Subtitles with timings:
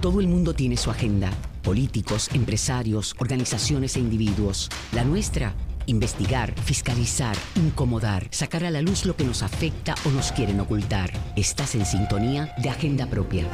[0.00, 1.30] Todo el mundo tiene su agenda.
[1.62, 4.70] Políticos, empresarios, organizaciones e individuos.
[4.92, 5.52] La nuestra,
[5.84, 11.12] investigar, fiscalizar, incomodar, sacar a la luz lo que nos afecta o nos quieren ocultar.
[11.36, 13.46] Estás en sintonía de Agenda Propia.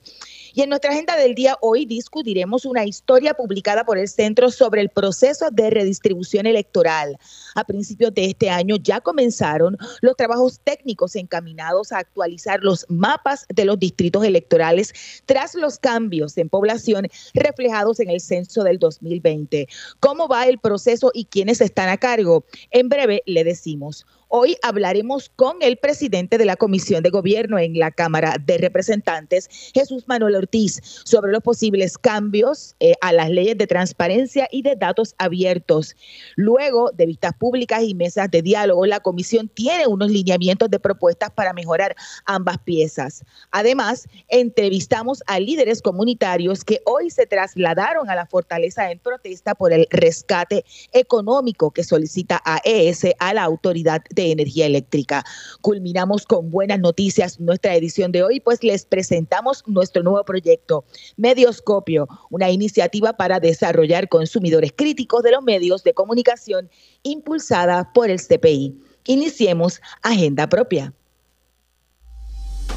[0.53, 4.81] Y en nuestra agenda del día hoy discutiremos una historia publicada por el centro sobre
[4.81, 7.17] el proceso de redistribución electoral.
[7.55, 13.45] A principios de este año ya comenzaron los trabajos técnicos encaminados a actualizar los mapas
[13.49, 14.93] de los distritos electorales
[15.25, 19.67] tras los cambios en población reflejados en el censo del 2020.
[19.99, 22.45] ¿Cómo va el proceso y quiénes están a cargo?
[22.71, 24.05] En breve le decimos.
[24.31, 29.49] Hoy hablaremos con el presidente de la Comisión de Gobierno en la Cámara de Representantes,
[29.73, 34.75] Jesús Manuel Ortiz, sobre los posibles cambios eh, a las leyes de transparencia y de
[34.75, 35.95] datos abiertos.
[36.35, 41.31] Luego de vistas públicas y mesas de diálogo, la comisión tiene unos lineamientos de propuestas
[41.31, 43.23] para mejorar ambas piezas.
[43.49, 49.73] Además, entrevistamos a líderes comunitarios que hoy se trasladaron a la fortaleza en protesta por
[49.73, 55.25] el rescate económico que solicita AES a la autoridad energía eléctrica.
[55.61, 60.85] Culminamos con buenas noticias nuestra edición de hoy, pues les presentamos nuestro nuevo proyecto,
[61.17, 66.69] Medioscopio, una iniciativa para desarrollar consumidores críticos de los medios de comunicación
[67.03, 68.79] impulsada por el CPI.
[69.05, 70.93] Iniciemos Agenda Propia.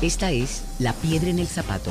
[0.00, 1.90] Esta es La Piedra en el Zapato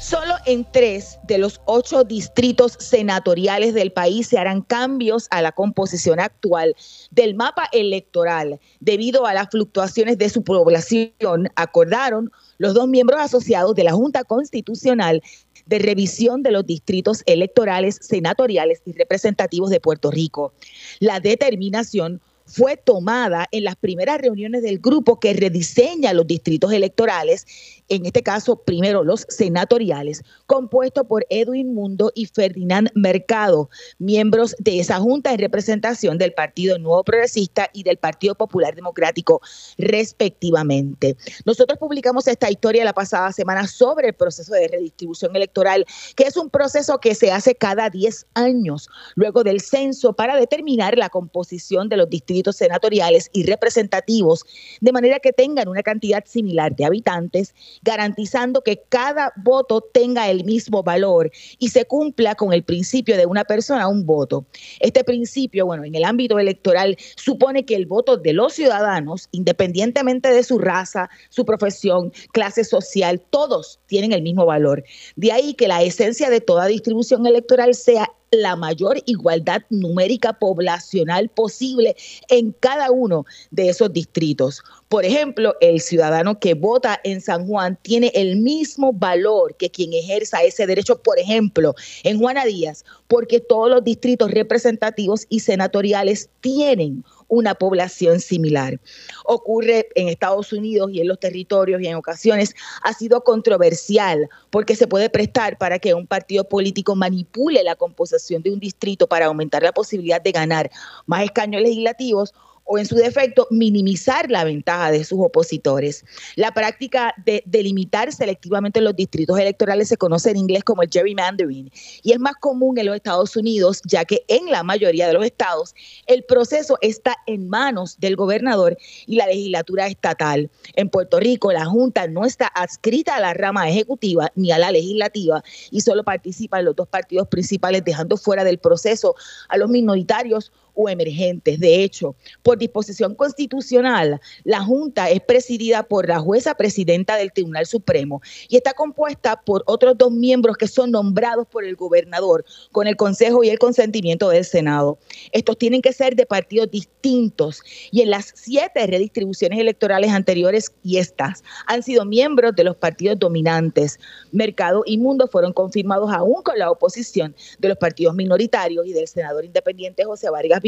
[0.00, 5.52] Solo en tres de los ocho distritos senatoriales del país se harán cambios a la
[5.52, 6.74] composición actual
[7.10, 13.74] del mapa electoral debido a las fluctuaciones de su población, acordaron los dos miembros asociados
[13.74, 15.22] de la Junta Constitucional
[15.66, 20.54] de revisión de los distritos electorales senatoriales y representativos de Puerto Rico.
[20.98, 27.46] La determinación fue tomada en las primeras reuniones del grupo que rediseña los distritos electorales
[27.90, 33.68] en este caso primero los senatoriales, compuesto por Edwin Mundo y Ferdinand Mercado,
[33.98, 39.42] miembros de esa junta en representación del Partido Nuevo Progresista y del Partido Popular Democrático,
[39.76, 41.16] respectivamente.
[41.44, 45.84] Nosotros publicamos esta historia la pasada semana sobre el proceso de redistribución electoral,
[46.14, 50.96] que es un proceso que se hace cada 10 años, luego del censo, para determinar
[50.96, 54.44] la composición de los distritos senatoriales y representativos,
[54.80, 57.52] de manera que tengan una cantidad similar de habitantes
[57.82, 63.26] garantizando que cada voto tenga el mismo valor y se cumpla con el principio de
[63.26, 64.44] una persona un voto.
[64.80, 70.30] Este principio, bueno, en el ámbito electoral supone que el voto de los ciudadanos, independientemente
[70.30, 74.84] de su raza, su profesión, clase social, todos tienen el mismo valor.
[75.16, 81.28] De ahí que la esencia de toda distribución electoral sea la mayor igualdad numérica poblacional
[81.28, 81.96] posible
[82.28, 84.62] en cada uno de esos distritos.
[84.88, 89.92] Por ejemplo, el ciudadano que vota en San Juan tiene el mismo valor que quien
[89.92, 91.74] ejerza ese derecho, por ejemplo,
[92.04, 98.78] en Juana Díaz, porque todos los distritos representativos y senatoriales tienen una población similar.
[99.24, 104.76] Ocurre en Estados Unidos y en los territorios y en ocasiones ha sido controversial porque
[104.76, 109.26] se puede prestar para que un partido político manipule la composición de un distrito para
[109.26, 110.70] aumentar la posibilidad de ganar
[111.06, 112.34] más escaños legislativos
[112.72, 116.04] o en su defecto minimizar la ventaja de sus opositores.
[116.36, 121.68] La práctica de delimitar selectivamente los distritos electorales se conoce en inglés como el gerrymandering
[122.04, 125.24] y es más común en los Estados Unidos ya que en la mayoría de los
[125.24, 125.74] estados
[126.06, 130.48] el proceso está en manos del gobernador y la legislatura estatal.
[130.76, 134.70] En Puerto Rico la Junta no está adscrita a la rama ejecutiva ni a la
[134.70, 139.16] legislativa y solo participan los dos partidos principales dejando fuera del proceso
[139.48, 141.60] a los minoritarios o emergentes.
[141.60, 147.66] De hecho, por disposición constitucional, la Junta es presidida por la jueza presidenta del Tribunal
[147.66, 152.86] Supremo y está compuesta por otros dos miembros que son nombrados por el gobernador con
[152.86, 154.98] el consejo y el consentimiento del Senado.
[155.32, 160.98] Estos tienen que ser de partidos distintos y en las siete redistribuciones electorales anteriores y
[160.98, 163.98] estas han sido miembros de los partidos dominantes.
[164.32, 169.08] Mercado y Mundo fueron confirmados aún con la oposición de los partidos minoritarios y del
[169.08, 170.60] senador independiente José Vargas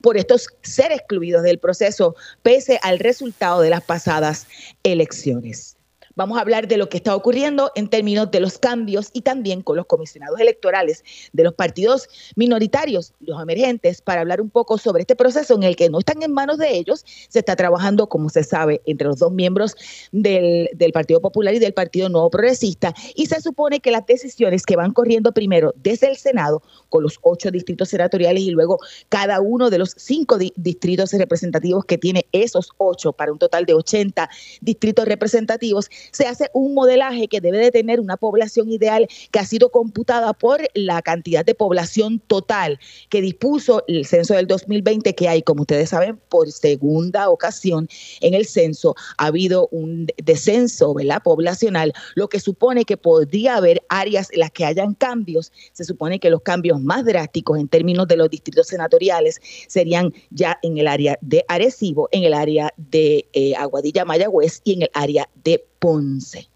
[0.00, 4.46] Por estos ser excluidos del proceso pese al resultado de las pasadas
[4.82, 5.76] elecciones.
[6.16, 9.62] Vamos a hablar de lo que está ocurriendo en términos de los cambios y también
[9.62, 15.02] con los comisionados electorales de los partidos minoritarios, los emergentes, para hablar un poco sobre
[15.02, 17.04] este proceso en el que no están en manos de ellos.
[17.28, 19.76] Se está trabajando, como se sabe, entre los dos miembros
[20.10, 22.92] del, del Partido Popular y del Partido Nuevo Progresista.
[23.14, 27.18] Y se supone que las decisiones que van corriendo primero desde el Senado, con los
[27.22, 28.78] ocho distritos senatoriales y luego
[29.08, 33.74] cada uno de los cinco distritos representativos que tiene esos ocho para un total de
[33.74, 34.28] 80
[34.60, 39.44] distritos representativos, se hace un modelaje que debe de tener una población ideal que ha
[39.44, 45.28] sido computada por la cantidad de población total que dispuso el censo del 2020 que
[45.28, 47.88] hay, como ustedes saben, por segunda ocasión
[48.20, 51.22] en el censo ha habido un descenso ¿verdad?
[51.22, 55.52] poblacional, lo que supone que podría haber áreas en las que hayan cambios.
[55.72, 60.58] Se supone que los cambios más drásticos en términos de los distritos senatoriales serían ya
[60.62, 64.90] en el área de Arecibo, en el área de eh, Aguadilla Mayagüez y en el
[64.94, 66.46] área de Ponce.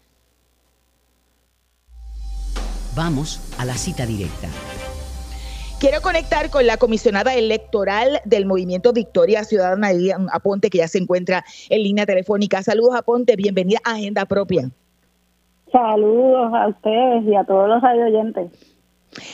[2.95, 4.47] Vamos a la cita directa.
[5.79, 9.89] Quiero conectar con la comisionada electoral del movimiento Victoria Ciudadana,
[10.31, 12.61] Aponte, que ya se encuentra en línea telefónica.
[12.61, 14.69] Saludos, Aponte, bienvenida a Agenda Propia.
[15.71, 18.74] Saludos a ustedes y a todos los oyentes.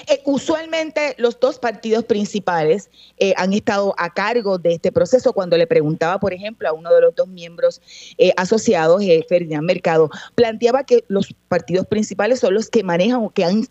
[0.07, 5.33] Eh, usualmente los dos partidos principales eh, han estado a cargo de este proceso.
[5.33, 7.81] Cuando le preguntaba, por ejemplo, a uno de los dos miembros
[8.17, 13.43] eh, asociados, Ferdinand Mercado, planteaba que los partidos principales son los que manejan o que
[13.43, 13.67] han,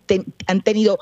[0.47, 0.99] han tenido,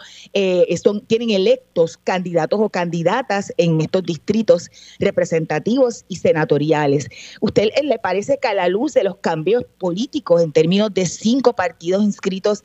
[0.83, 4.69] son, tienen electos candidatos o candidatas en estos distritos
[4.99, 7.07] representativos y senatoriales.
[7.41, 11.53] ¿Usted le parece que a la luz de los cambios políticos en términos de cinco
[11.53, 12.63] partidos inscritos,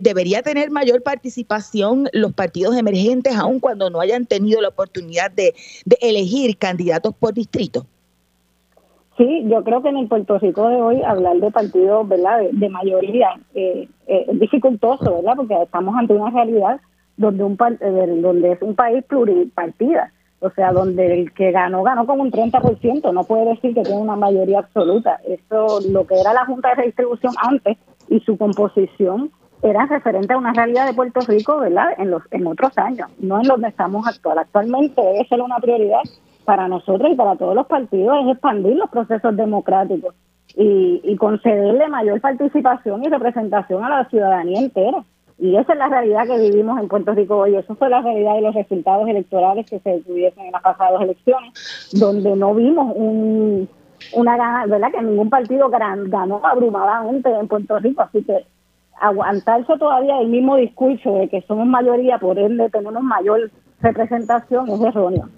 [0.00, 1.85] debería tener mayor participación?
[2.12, 5.54] Los partidos emergentes, aun cuando no hayan tenido la oportunidad de,
[6.00, 7.86] elegir candidatos por distrito?
[9.16, 12.40] Sí, yo creo que en el Puerto Rico de hoy hablar de partidos, ¿verdad?
[12.52, 15.36] De, mayoría eh, eh, es dificultoso, ¿verdad?
[15.36, 16.80] Porque estamos ante una realidad
[17.16, 22.06] donde un eh, donde es un país pluripartida, o sea, donde el que ganó ganó
[22.06, 25.18] con un 30%, no puede decir que tiene una mayoría absoluta.
[25.26, 27.78] Eso lo que era la Junta de Redistribución antes
[28.08, 29.30] y su composición
[29.70, 31.88] era referente a una realidad de Puerto Rico, ¿verdad?
[31.98, 34.38] En los en otros años, no en donde estamos actual.
[34.38, 36.02] Actualmente debe ser una prioridad
[36.44, 40.14] para nosotros y para todos los partidos es expandir los procesos democráticos
[40.54, 45.04] y, concederle mayor participación y representación a la ciudadanía entera.
[45.38, 47.56] Y esa es la realidad que vivimos en Puerto Rico hoy.
[47.56, 51.90] Eso fue la realidad de los resultados electorales que se tuviesen en las pasadas elecciones,
[51.92, 53.68] donde no vimos un,
[54.14, 54.92] una gana, ¿verdad?
[54.92, 58.02] Que ningún partido ganó abrumadamente en Puerto Rico.
[58.02, 58.46] Así que
[59.00, 63.50] aguantarse todavía el mismo discurso de que somos mayoría, por ende tenemos mayor
[63.80, 65.28] representación, es erróneo.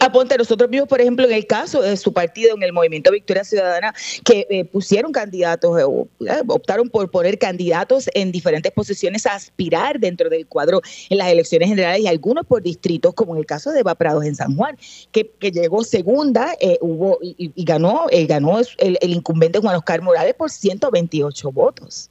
[0.00, 3.44] Aponte, nosotros vimos, por ejemplo, en el caso de su partido, en el Movimiento Victoria
[3.44, 3.94] Ciudadana,
[4.24, 10.28] que eh, pusieron candidatos, eh, optaron por poner candidatos en diferentes posiciones a aspirar dentro
[10.28, 13.80] del cuadro en las elecciones generales y algunos por distritos, como en el caso de
[13.80, 14.76] Eva Prados en San Juan,
[15.12, 20.50] que, llegó segunda eh, hubo y, ganó, ganó el, el incumbente Juan Oscar Morales por
[20.50, 22.10] 128 votos.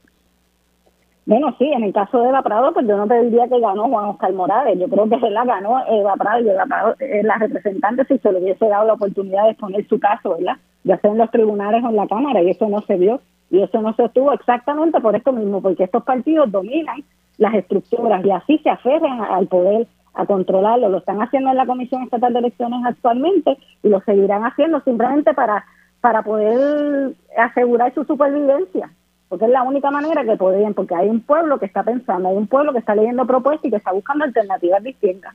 [1.26, 3.88] Bueno, sí, en el caso de Eva Prado, pues yo no te diría que ganó
[3.88, 4.78] Juan Oscar Morales.
[4.78, 8.18] Yo creo que se la ganó Eva Prado y Eva Prado es la representante si
[8.18, 10.56] se le hubiese dado la oportunidad de exponer su caso, ¿verdad?
[10.82, 13.22] Ya sea en los tribunales o en la Cámara, y eso no se vio.
[13.50, 17.02] Y eso no se estuvo exactamente por esto mismo, porque estos partidos dominan
[17.38, 20.90] las estructuras y así se aferran al poder a controlarlo.
[20.90, 25.32] Lo están haciendo en la Comisión Estatal de Elecciones actualmente y lo seguirán haciendo simplemente
[25.32, 25.64] para,
[26.02, 28.90] para poder asegurar su supervivencia
[29.34, 32.36] porque es la única manera que podrían, porque hay un pueblo que está pensando, hay
[32.36, 35.34] un pueblo que está leyendo propuestas y que está buscando alternativas distintas.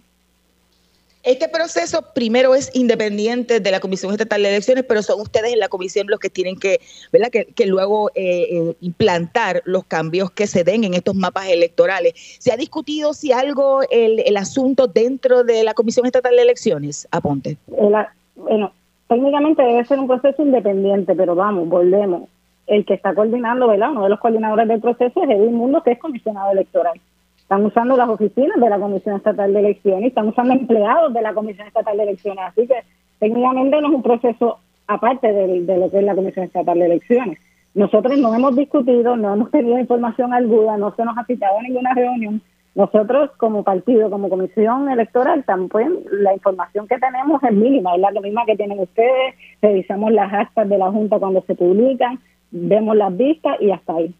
[1.21, 5.59] Este proceso primero es independiente de la Comisión Estatal de Elecciones, pero son ustedes en
[5.59, 6.79] la comisión los que tienen que,
[7.11, 7.27] ¿verdad?
[7.29, 12.13] Que, luego eh, eh, implantar los cambios que se den en estos mapas electorales.
[12.39, 17.05] ¿Se ha discutido si algo, el, el asunto dentro de la Comisión Estatal de Elecciones?
[17.11, 17.57] Aponte.
[17.67, 18.71] bueno,
[19.09, 22.29] técnicamente debe ser un proceso independiente, pero vamos, volvemos
[22.69, 23.91] el que está coordinando, ¿verdad?
[23.91, 26.99] Uno de los coordinadores del proceso es Edwin Mundo, que es comisionado electoral.
[27.37, 31.33] están usando las oficinas de la Comisión Estatal de Elecciones, están usando empleados de la
[31.33, 32.45] Comisión Estatal de Elecciones.
[32.45, 32.75] Así que
[33.19, 37.39] técnicamente no es un proceso aparte de, lo que es la Comisión Estatal de Elecciones.
[37.73, 41.63] Nosotros no hemos discutido, no hemos tenido información alguna, no se nos ha citado a
[41.63, 42.41] ninguna reunión.
[42.75, 48.21] Nosotros como partido, como comisión electoral, también la información que tenemos es mínima, es la
[48.21, 52.19] misma que tienen ustedes, revisamos las actas de la Junta cuando se publican,
[52.51, 54.13] vemos las vistas y hasta ahí.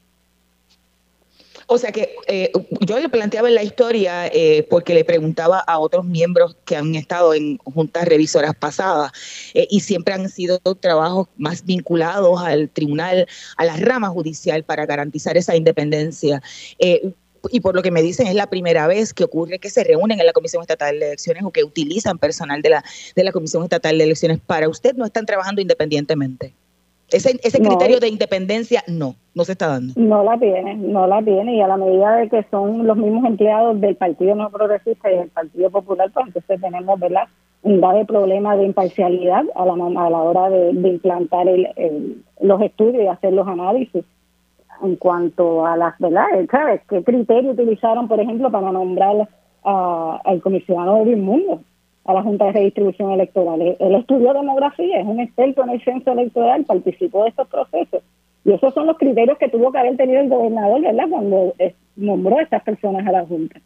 [1.72, 5.78] O sea que eh, yo le planteaba en la historia eh, porque le preguntaba a
[5.78, 9.12] otros miembros que han estado en juntas revisoras pasadas
[9.54, 14.88] eh, y siempre han sido trabajos más vinculados al tribunal, a la rama judicial para
[14.88, 16.42] garantizar esa independencia
[17.52, 20.20] y por lo que me dicen es la primera vez que ocurre que se reúnen
[20.20, 22.84] en la Comisión Estatal de Elecciones o que utilizan personal de la,
[23.16, 24.40] de la Comisión Estatal de Elecciones.
[24.40, 26.54] Para usted no están trabajando independientemente.
[27.12, 29.94] Ese, ese criterio de independencia no, no se está dando.
[29.96, 33.26] No la tiene, no la tiene y a la medida de que son los mismos
[33.26, 37.28] empleados del Partido No Progresista y del Partido Popular, pues entonces tenemos, ¿verdad?
[37.62, 43.04] un grave problema de imparcialidad a la, a la hora de, implantar el, los estudios
[43.04, 44.06] y hacer los análisis
[44.82, 46.26] en cuanto a las, ¿verdad?
[46.50, 46.82] ¿Sabes?
[46.88, 49.28] ¿Qué criterio utilizaron, por ejemplo, para nombrar
[49.64, 51.62] al comisionado de Mundo?
[52.10, 53.62] A la Junta de Redistribución Electoral.
[53.62, 58.02] Él estudió demografía, es un experto en el censo electoral, participó de estos procesos.
[58.44, 61.76] Y esos son los criterios que tuvo que haber tenido el gobernador, ¿verdad?, cuando eh,
[61.96, 63.62] nombró a estas personas a la Junta.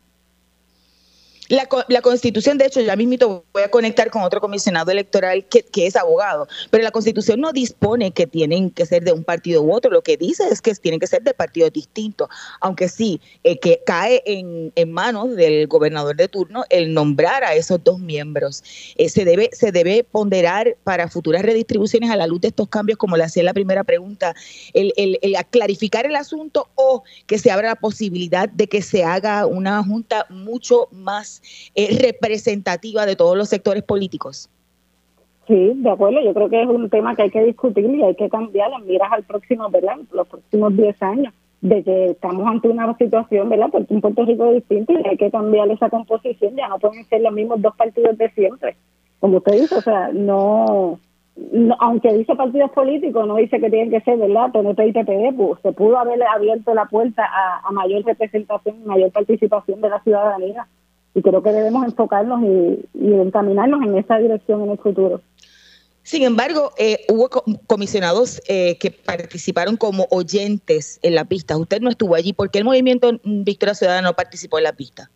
[1.50, 5.62] La, la, constitución, de hecho, ya mismo voy a conectar con otro comisionado electoral que,
[5.62, 9.62] que, es abogado, pero la constitución no dispone que tienen que ser de un partido
[9.62, 12.30] u otro, lo que dice es que tienen que ser de partidos distintos,
[12.62, 17.56] aunque sí, eh, que cae en, en, manos del gobernador de turno el nombrar a
[17.56, 18.64] esos dos miembros.
[18.96, 22.98] Eh, se, debe, se debe ponderar para futuras redistribuciones a la luz de estos cambios,
[22.98, 24.34] como le hacía en la primera pregunta,
[24.74, 29.04] el, el, el clarificar el asunto o que se abra la posibilidad de que se
[29.04, 31.33] haga una junta mucho más
[31.76, 34.50] eh, representativa de todos los sectores políticos.
[35.48, 36.22] Sí, de acuerdo.
[36.22, 38.84] Yo creo que es un tema que hay que discutir y hay que cambiar las
[38.84, 39.98] miras al próximo, ¿verdad?
[40.12, 43.68] Los próximos 10 años, de que estamos ante una situación, ¿verdad?
[43.72, 46.56] Porque un Puerto Rico distinto y hay que cambiar esa composición.
[46.56, 48.76] Ya no pueden ser los mismos dos partidos de siempre.
[49.20, 51.00] Como usted dice, o sea, no,
[51.80, 54.52] aunque dice partidos políticos, no dice que tienen que ser, ¿verdad?
[54.52, 57.30] PNP y PPD, pues, se pudo haber abierto la puerta
[57.64, 60.68] a mayor representación y mayor participación de la ciudadanía
[61.16, 65.22] y creo que debemos enfocarnos y, encaminarnos en esa dirección en el futuro.
[66.02, 67.30] Sin embargo, eh, hubo
[67.66, 71.58] comisionados eh, que participaron como oyentes en la pista.
[71.58, 72.34] Usted no estuvo allí.
[72.34, 75.10] ¿Por qué el movimiento Victoria Ciudadana no participó en la pista?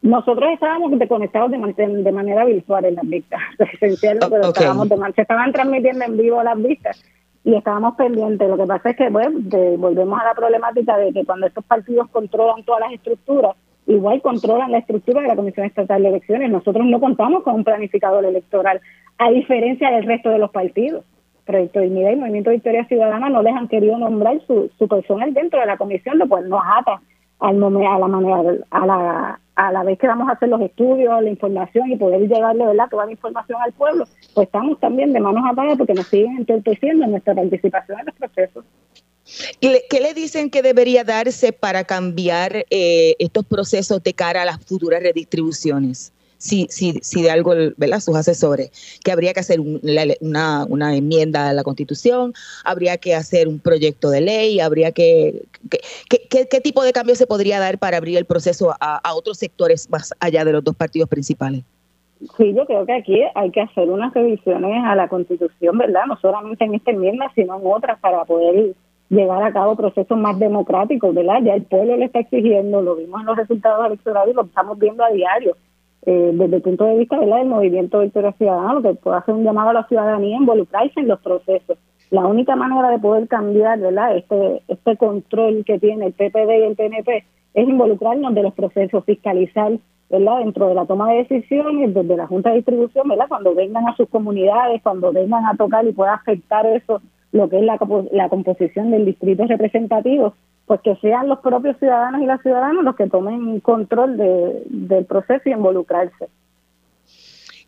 [0.00, 3.40] Nosotros estábamos conectados de, de manera virtual en las vistas,
[3.74, 7.02] esencialmente, pero estábamos se estaban transmitiendo en vivo las vistas
[7.44, 8.48] y estábamos pendientes.
[8.48, 9.38] Lo que pasa es que, bueno,
[9.78, 13.56] volvemos a la problemática de que cuando estos partidos controlan todas las estructuras,
[13.86, 16.50] igual controlan la estructura de la Comisión Estatal de Elecciones.
[16.50, 18.80] Nosotros no contamos con un planificador electoral,
[19.18, 21.04] a diferencia del resto de los partidos.
[21.44, 25.60] Proyecto Dignidad y Movimiento Victoria Ciudadana no les han querido nombrar su, su personal dentro
[25.60, 27.00] de la comisión, lo cual nos ata
[27.38, 31.22] al a la manera a la a la vez que vamos a hacer los estudios,
[31.22, 32.88] la información y poder llegarle ¿verdad?
[32.90, 37.04] toda la información al pueblo, pues estamos también de manos atadas porque nos siguen entorpeciendo
[37.04, 38.64] en nuestra participación en los procesos.
[39.60, 44.64] ¿Qué le dicen que debería darse para cambiar eh, estos procesos de cara a las
[44.64, 46.12] futuras redistribuciones?
[46.38, 47.98] Si, si, si de algo, ¿verdad?
[48.00, 48.70] Sus asesores,
[49.02, 54.10] que habría que hacer una, una, enmienda a la Constitución, habría que hacer un proyecto
[54.10, 55.44] de ley, habría que...
[56.10, 59.88] ¿Qué tipo de cambio se podría dar para abrir el proceso a, a otros sectores
[59.88, 61.64] más allá de los dos partidos principales?
[62.36, 66.02] Sí, yo creo que aquí hay que hacer unas revisiones a la Constitución, ¿verdad?
[66.06, 68.74] No solamente en esta enmienda, sino en otras para poder
[69.08, 71.40] llevar a cabo procesos más democráticos, ¿verdad?
[71.42, 74.78] Ya el pueblo le está exigiendo, lo vimos en los resultados electorales y lo estamos
[74.78, 75.56] viendo a diario.
[76.04, 77.38] Eh, desde el punto de vista ¿verdad?
[77.38, 81.20] del movimiento Victoria Ciudadana, que puede hacer un llamado a la ciudadanía involucrarse en los
[81.20, 81.78] procesos.
[82.10, 84.16] La única manera de poder cambiar ¿verdad?
[84.16, 89.04] Este, este control que tiene el PPD y el PNP es involucrarnos de los procesos,
[89.04, 89.72] fiscalizar
[90.08, 90.38] ¿verdad?
[90.38, 93.26] dentro de la toma de decisiones, desde la Junta de Distribución, ¿verdad?
[93.28, 97.02] cuando vengan a sus comunidades, cuando vengan a tocar y pueda afectar eso
[97.36, 97.78] lo que es la,
[98.12, 100.34] la composición del distrito representativo,
[100.66, 105.04] pues que sean los propios ciudadanos y las ciudadanas los que tomen control de, del
[105.04, 106.28] proceso y involucrarse.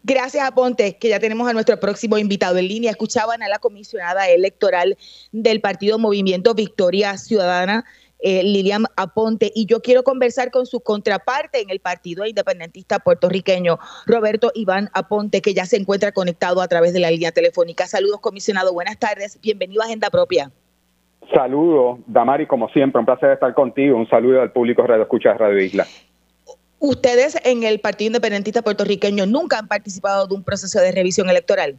[0.02, 2.90] Gracias a Ponte, que ya tenemos a nuestro próximo invitado en línea.
[2.90, 4.96] Escuchaban a la comisionada electoral
[5.32, 7.84] del Partido Movimiento Victoria Ciudadana,
[8.20, 13.78] eh, Lilian Aponte, y yo quiero conversar con su contraparte en el Partido Independentista puertorriqueño,
[14.06, 17.86] Roberto Iván Aponte, que ya se encuentra conectado a través de la línea telefónica.
[17.86, 20.50] Saludos, comisionado, buenas tardes, bienvenido a Agenda Propia.
[21.34, 23.96] Saludos, Damari, como siempre, un placer estar contigo.
[23.96, 25.86] Un saludo al público Radio Escucha de Radio Isla.
[26.78, 31.76] Ustedes en el Partido Independentista Puertorriqueño nunca han participado de un proceso de revisión electoral.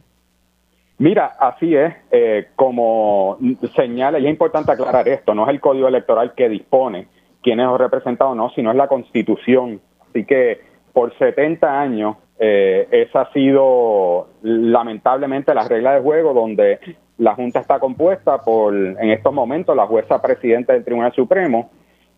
[1.00, 3.38] Mira, así es, eh, como
[3.74, 7.06] señala, y es importante aclarar esto, no es el código electoral que dispone
[7.42, 9.80] quiénes los representados, no, sino es la constitución.
[10.06, 10.60] Así que
[10.92, 16.80] por 70 años eh, esa ha sido lamentablemente la regla de juego donde
[17.16, 21.70] la Junta está compuesta por, en estos momentos, la jueza presidenta del Tribunal Supremo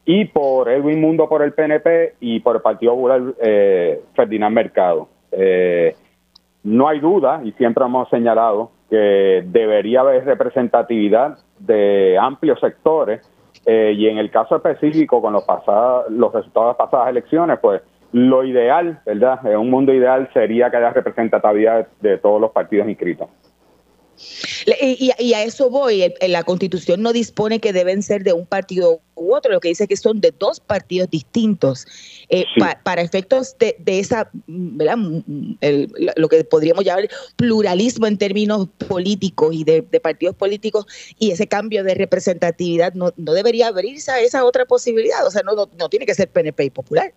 [0.04, 5.06] y por Edwin Mundo por el PNP y por el Partido Popular eh, Ferdinand Mercado.
[5.30, 5.94] Eh,
[6.64, 13.28] no hay duda, y siempre hemos señalado, que debería haber representatividad de amplios sectores,
[13.64, 17.58] eh, y en el caso específico, con los, pasados, los resultados de las pasadas elecciones,
[17.60, 19.44] pues lo ideal, ¿verdad?
[19.46, 23.28] En un mundo ideal sería que haya representatividad de todos los partidos inscritos.
[24.88, 29.34] Y, a eso voy, la constitución no dispone que deben ser de un partido u
[29.34, 31.86] otro, lo que dice que son de dos partidos distintos.
[32.28, 32.44] Eh,
[32.84, 34.96] para efectos de, esa, ¿verdad?
[36.16, 40.86] lo que podríamos llamar pluralismo en términos políticos y de, partidos políticos
[41.18, 45.52] y ese cambio de representatividad, no, debería abrirse a esa otra posibilidad, o sea, no,
[45.54, 47.12] no tiene que ser PNP y popular.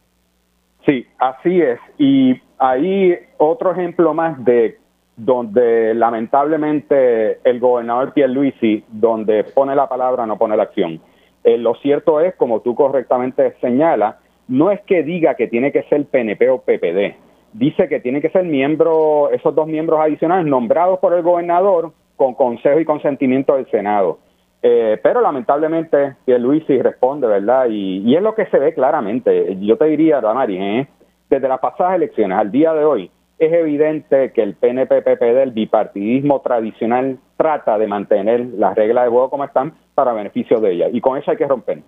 [0.85, 1.79] Sí, así es.
[1.97, 4.77] Y ahí otro ejemplo más de
[5.17, 10.99] donde lamentablemente el gobernador Pierluisi, donde pone la palabra, no pone la acción.
[11.43, 14.15] Eh, lo cierto es, como tú correctamente señalas,
[14.47, 17.15] no es que diga que tiene que ser PNP o PPD,
[17.53, 22.33] dice que tiene que ser miembro, esos dos miembros adicionales nombrados por el gobernador con
[22.33, 24.19] consejo y consentimiento del Senado.
[24.61, 27.67] Eh, pero lamentablemente Pierluisi responde, ¿verdad?
[27.69, 29.57] Y, es lo que se ve claramente.
[29.59, 30.87] Yo te diría, Damari, ¿eh?
[31.29, 33.11] desde las pasadas elecciones al día de hoy,
[33.45, 39.29] es evidente que el PNP-PPD, el bipartidismo tradicional, trata de mantener las reglas de juego
[39.29, 40.87] como están para beneficio de ella.
[40.91, 41.81] Y con eso hay que romper.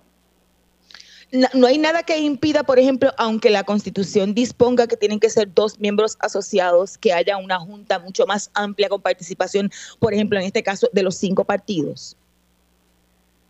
[1.53, 5.53] No, hay nada que impida, por ejemplo, aunque la Constitución disponga que tienen que ser
[5.53, 10.45] dos miembros asociados, que haya una junta mucho más amplia con participación, por ejemplo, en
[10.45, 12.15] este caso, de los cinco partidos.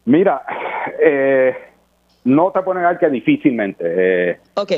[0.06, 0.42] Mira,
[1.00, 1.56] eh,
[2.24, 3.84] no te puedo negar que difícilmente.
[3.86, 4.72] Eh, ok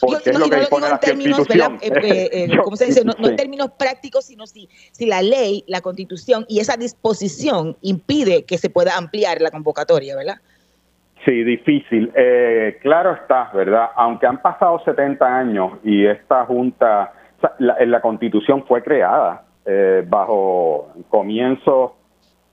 [0.00, 3.04] porque no, lo que digo en términos, eh, eh, eh, ¿cómo se dice?
[3.04, 8.44] No, en términos prácticos, sino si, si la ley, la constitución y esa disposición impide
[8.44, 10.36] que se pueda ampliar la convocatoria, ¿verdad?
[11.24, 12.12] Sí, difícil.
[12.14, 13.88] Eh, claro está, ¿verdad?
[13.96, 17.12] Aunque han pasado 70 años y esta junta,
[17.58, 19.44] la, la constitución fue creada
[20.06, 21.92] bajo comienzos,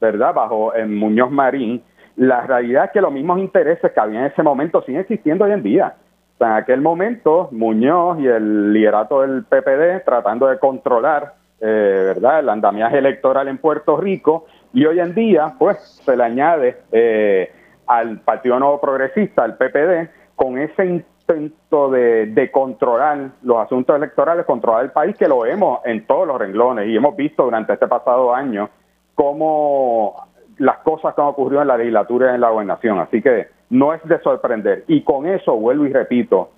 [0.01, 0.33] ¿verdad?
[0.33, 1.81] Bajo en Muñoz Marín,
[2.17, 5.51] la realidad es que los mismos intereses que había en ese momento siguen existiendo hoy
[5.53, 5.95] en día
[6.39, 12.39] en aquel momento, Muñoz y el liderato del PPD tratando de controlar eh, ¿verdad?
[12.39, 17.51] el andamiaje electoral en Puerto Rico y hoy en día pues se le añade eh,
[17.87, 24.45] al Partido Nuevo Progresista, al PPD, con ese intento de, de, controlar los asuntos electorales,
[24.45, 27.87] controlar el país, que lo vemos en todos los renglones y hemos visto durante este
[27.87, 28.69] pasado año
[29.15, 32.99] cómo las cosas que han ocurrido en la legislatura y en la gobernación.
[32.99, 34.83] Así que no es de sorprender.
[34.87, 36.51] Y con eso, vuelvo y repito,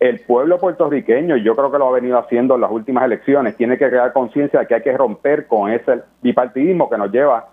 [0.00, 3.76] el pueblo puertorriqueño, yo creo que lo ha venido haciendo en las últimas elecciones, tiene
[3.78, 7.48] que crear conciencia de que hay que romper con ese bipartidismo que nos lleva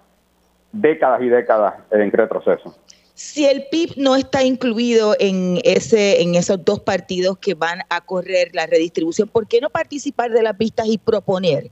[0.71, 2.75] décadas y décadas en retroceso.
[3.15, 8.01] Si el PIB no está incluido en ese, en esos dos partidos que van a
[8.01, 11.69] correr la redistribución, ¿por qué no participar de las vistas y proponer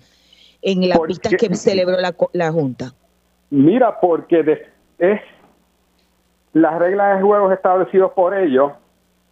[0.62, 2.94] en las vistas que celebró la, la Junta?
[3.50, 4.40] Mira, porque
[4.98, 5.20] es
[6.54, 8.72] las reglas de juego establecidas por ellos,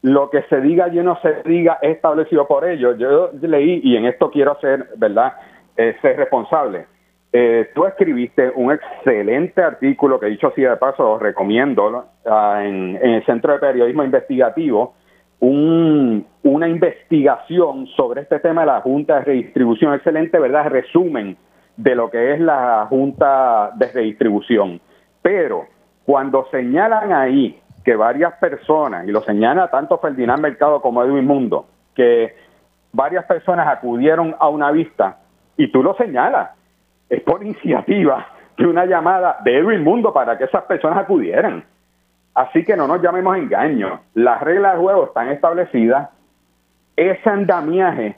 [0.02, 2.98] lo que se diga y no se diga es establecido por ellos.
[2.98, 5.34] Yo leí, y en esto quiero ser, ¿verdad?,
[5.78, 6.86] eh, ser responsable.
[7.34, 13.00] Eh, tú escribiste un excelente artículo que dicho así de paso, lo recomiendo, ah, en,
[13.02, 14.96] el Centro de Periodismo Investigativo,
[15.40, 19.94] una investigación sobre este tema de la Junta de Redistribución.
[19.94, 20.70] Excelente, ¿verdad?
[20.70, 21.36] Resumen
[21.78, 24.80] de lo que es la Junta de Redistribución.
[25.22, 25.66] Pero
[26.06, 31.66] cuando señalan ahí que varias personas, y lo señala tanto Ferdinand Mercado como Edwin Mundo,
[31.96, 32.36] que
[32.94, 35.18] varias personas acudieron a una vista,
[35.58, 36.52] y tú lo señalas,
[37.10, 41.64] es por iniciativa de una llamada de Edwin Mundo para que esas personas acudieran.
[42.34, 44.00] Así que no nos llamemos engaños.
[44.14, 46.10] Las reglas de juego están establecidas.
[46.96, 48.16] Ese andamiaje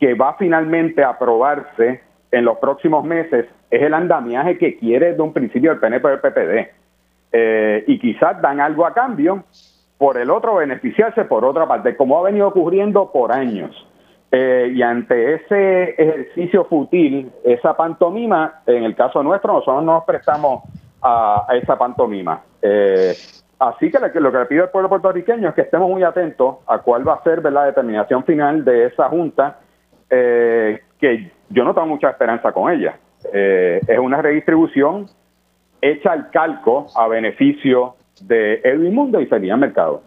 [0.00, 5.22] que va finalmente a aprobarse en los próximos meses es el andamiaje que quiere de
[5.22, 6.70] un principio el PNP del PPD.
[7.32, 9.44] Eh, y quizás dan algo a cambio
[9.98, 13.86] por el otro beneficiarse por otra parte, como ha venido ocurriendo por años.
[14.30, 20.62] Eh, y ante ese ejercicio fútil, esa pantomima, en el caso nuestro, nosotros nos prestamos
[21.00, 22.42] a, esa pantomima.
[22.60, 23.14] Eh,
[23.58, 26.78] así que lo, que le pido al pueblo puertorriqueño es que estemos muy atentos a
[26.78, 29.60] cuál va a ser la determinación final de esa junta,
[30.10, 32.98] eh, que yo no tengo mucha esperanza con ella.
[33.32, 35.06] Eh, es una redistribución
[35.80, 40.02] hecha al calco a beneficio de Edwin Mundo y sería Mercado.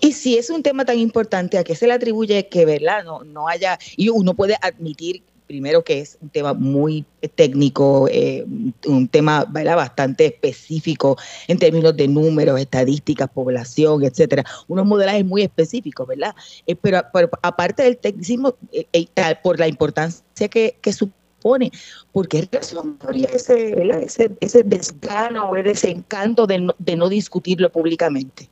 [0.00, 3.24] Y si es un tema tan importante, ¿a qué se le atribuye que, verdad, no,
[3.24, 8.44] no haya, y uno puede admitir primero que es un tema muy técnico, eh,
[8.86, 11.16] un tema bastante específico
[11.48, 16.36] en términos de números, estadísticas, población, etcétera, unos modelajes muy específicos, ¿verdad?
[16.68, 17.00] Eh, pero,
[17.42, 19.06] aparte del tecnicismo, eh,
[19.42, 21.72] por la importancia que, que supone,
[22.12, 27.08] ¿por qué razón habría ese, ese, ese desgano o ese encanto de no, de no
[27.08, 28.48] discutirlo públicamente?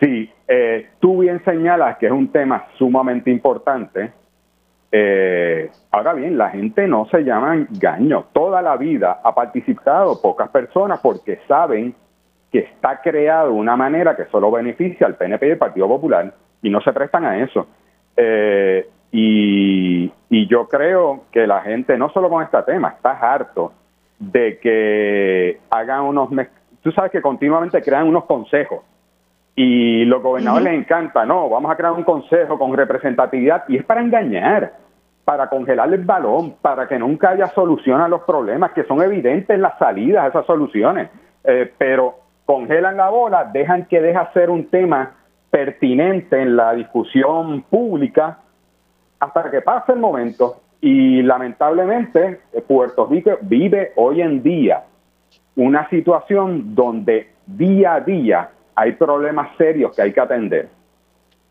[0.00, 0.30] Sí,
[1.00, 4.21] tú bien señalas que es un tema sumamente importante
[4.94, 8.26] eh, ahora bien, la gente no se llama engaño.
[8.34, 11.94] Toda la vida ha participado pocas personas porque saben
[12.52, 16.34] que está creado de una manera que solo beneficia al PNP y al Partido Popular
[16.60, 17.66] y no se prestan a eso.
[18.14, 23.72] Eh, y, y, yo creo que la gente, no solo con este tema, está harto
[24.18, 26.28] de que hagan unos...
[26.82, 28.82] Tú sabes que continuamente crean unos consejos
[29.54, 33.84] y los gobernadores les encanta, no, vamos a crear un consejo con representatividad y es
[33.84, 34.72] para engañar
[35.24, 39.58] para congelar el balón, para que nunca haya solución a los problemas, que son evidentes
[39.58, 41.10] las salidas a esas soluciones,
[41.44, 45.12] eh, pero congelan la bola, dejan que deja ser un tema
[45.50, 48.38] pertinente en la discusión pública
[49.20, 50.56] hasta que pase el momento.
[50.80, 54.82] Y lamentablemente eh, Puerto Rico vive hoy en día
[55.54, 60.68] una situación donde día a día hay problemas serios que hay que atender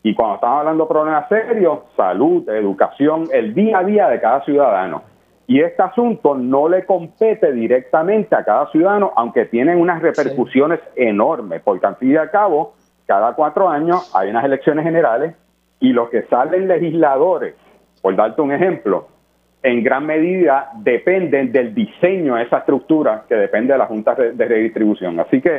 [0.02, 4.44] y cuando estamos hablando de problemas serios, salud, educación, el día a día de cada
[4.44, 5.02] ciudadano.
[5.46, 11.62] Y este asunto no le compete directamente a cada ciudadano, aunque tienen unas repercusiones enormes,
[11.62, 12.74] porque al fin y al cabo,
[13.06, 15.34] cada cuatro años hay unas elecciones generales
[15.78, 17.54] y los que salen legisladores,
[18.00, 19.08] por darte un ejemplo,
[19.62, 24.44] en gran medida dependen del diseño de esa estructura que depende de la Junta de
[24.44, 25.20] Redistribución.
[25.20, 25.58] Así que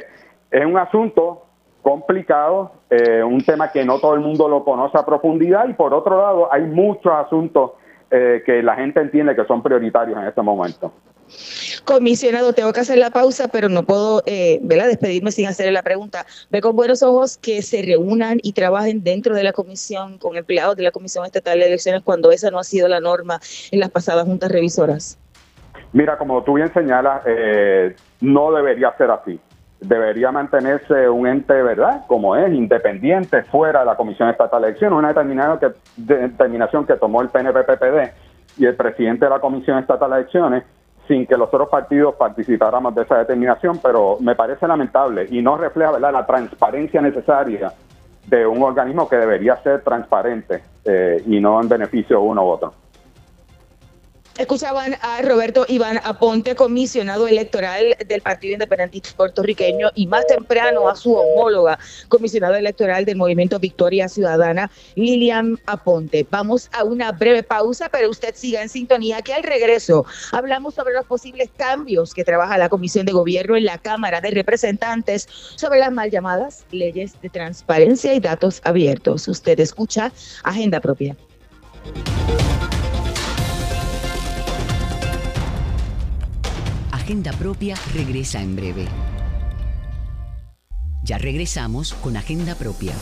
[0.52, 1.46] es un asunto
[1.82, 5.96] complicado, eh, un tema que no todo el mundo lo conoce a profundidad y por
[5.96, 7.72] otro lado hay muchos asuntos
[8.12, 10.94] eh, que la gente entiende que son prioritarios en este momento.
[11.86, 16.28] Comisionado, tengo que hacer la pausa, pero no puedo eh, despedirme sin hacerle la pregunta.
[16.52, 20.76] Ve con buenos ojos que se reúnan y trabajen dentro de la comisión con empleados
[20.76, 23.40] de la Comisión Estatal de Elecciones cuando esa no ha sido la norma
[23.72, 25.18] en las pasadas juntas revisoras.
[25.94, 29.40] Mira, como tú bien señalas, eh, no debería ser así
[29.84, 32.06] debería mantenerse un ente, ¿verdad?
[32.08, 36.96] Como es, independiente, fuera de la Comisión Estatal de Elecciones, una determinación que, determinación que
[36.96, 38.12] tomó el PNP-PPD
[38.58, 40.64] y el presidente de la Comisión Estatal de Elecciones,
[41.08, 45.58] sin que los otros partidos participáramos de esa determinación, pero me parece lamentable y no
[45.58, 47.74] refleja, ¿verdad?, la transparencia necesaria
[48.28, 52.50] de un organismo que debería ser transparente eh, y no en beneficio de uno u
[52.50, 52.74] otro.
[54.38, 60.96] Escuchaban a Roberto Iván Aponte, comisionado electoral del Partido Independentista puertorriqueño, y más temprano a
[60.96, 66.26] su homóloga, comisionado electoral del Movimiento Victoria Ciudadana, Lilian Aponte.
[66.32, 70.96] Vamos a una breve pausa, pero usted siga en sintonía, que al regreso hablamos sobre
[70.96, 75.78] los posibles cambios que trabaja la Comisión de Gobierno en la Cámara de Representantes sobre
[75.78, 79.28] las mal llamadas leyes de transparencia y datos abiertos.
[79.28, 80.12] Usted escucha
[80.44, 81.16] Agenda Propia.
[87.04, 88.86] Agenda Propia regresa en breve.
[91.04, 92.94] Ya regresamos con Agenda Propia.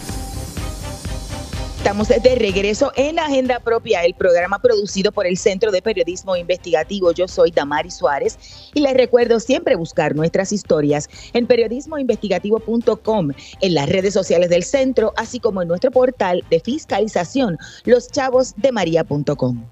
[1.77, 7.11] Estamos de regreso en Agenda Propia, el programa producido por el Centro de Periodismo Investigativo.
[7.11, 8.39] Yo soy Damari Suárez
[8.73, 13.29] y les recuerdo siempre buscar nuestras historias en periodismoinvestigativo.com,
[13.61, 19.63] en las redes sociales del centro, así como en nuestro portal de fiscalización, loschavosdemaria.com.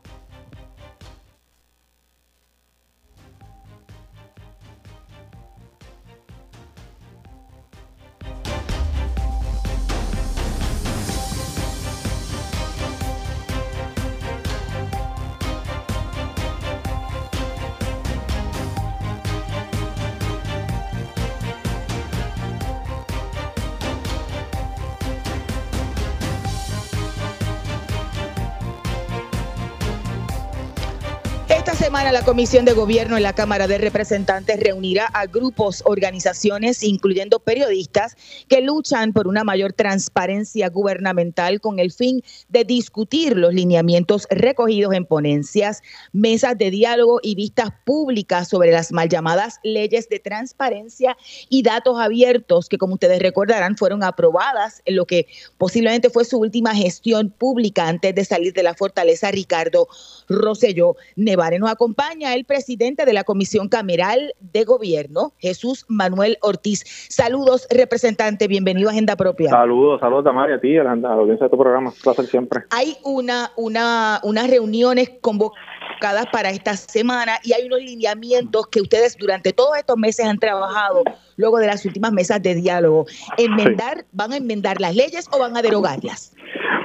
[31.99, 37.39] semana la Comisión de Gobierno en la Cámara de Representantes reunirá a grupos, organizaciones, incluyendo
[37.39, 38.15] periodistas,
[38.47, 44.93] que luchan por una mayor transparencia gubernamental con el fin de discutir los lineamientos recogidos
[44.93, 45.81] en ponencias,
[46.13, 51.17] mesas de diálogo y vistas públicas sobre las mal llamadas leyes de transparencia
[51.49, 56.37] y datos abiertos que, como ustedes recordarán, fueron aprobadas en lo que posiblemente fue su
[56.37, 59.89] última gestión pública antes de salir de la fortaleza Ricardo
[60.29, 61.59] Rosselló Nevares.
[61.59, 66.83] Nos acompaña el presidente de la Comisión Cameral de Gobierno, Jesús Manuel Ortiz.
[67.09, 69.49] Saludos, representante, bienvenido a Agenda Propia.
[69.49, 72.61] Saludos, saludos a María, a ti, a la audiencia de tu programa, placer siempre.
[72.69, 79.17] Hay una, una, unas reuniones convocadas para esta semana y hay unos lineamientos que ustedes
[79.17, 81.01] durante todos estos meses han trabajado
[81.37, 83.07] luego de las últimas mesas de diálogo.
[83.39, 86.35] Enmendar, ¿Van a enmendar las leyes o van a derogarlas?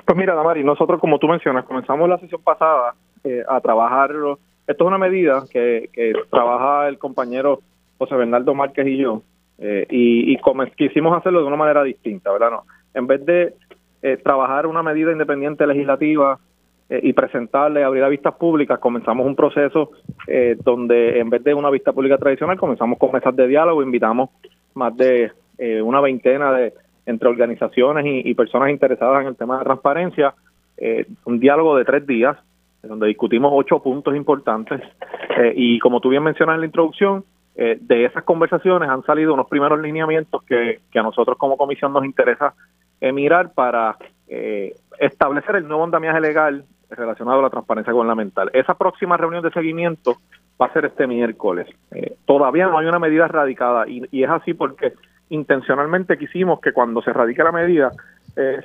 [0.07, 4.11] Pues mira, Damari, nosotros, como tú mencionas, comenzamos la sesión pasada eh, a trabajar.
[4.66, 5.90] Esto es una medida que,
[6.31, 7.61] trabaja el compañero
[7.98, 9.22] José Bernardo Márquez y yo,
[9.59, 10.37] eh, y,
[10.77, 12.50] quisimos hacerlo de una manera distinta, ¿verdad?
[12.50, 13.55] No, en vez de
[14.03, 16.38] eh, trabajar una medida independiente legislativa
[16.90, 19.92] y presentarle, abrir a vistas públicas, comenzamos un proceso
[20.64, 24.29] donde en vez de una vista pública tradicional, comenzamos con mesas de diálogo, invitamos
[24.74, 25.33] más de
[25.83, 26.74] una veintena de
[27.07, 30.35] entre organizaciones y, personas interesadas en el tema de transparencia,
[31.24, 32.37] un diálogo de tres días
[32.87, 34.81] donde discutimos ocho puntos importantes
[35.38, 37.25] eh, y como tú bien mencionas en la introducción,
[37.57, 42.05] eh, de esas conversaciones han salido unos primeros lineamientos que, a nosotros como comisión nos
[42.05, 42.55] interesa
[43.01, 43.97] eh, mirar para
[44.99, 48.51] establecer el nuevo andamiaje legal relacionado a la transparencia gubernamental.
[48.53, 50.16] Esa próxima reunión de seguimiento
[50.61, 51.68] va a ser este miércoles.
[52.25, 54.94] todavía no hay una medida radicada y, y, es así porque
[55.29, 57.92] intencionalmente quisimos que cuando se radique la medida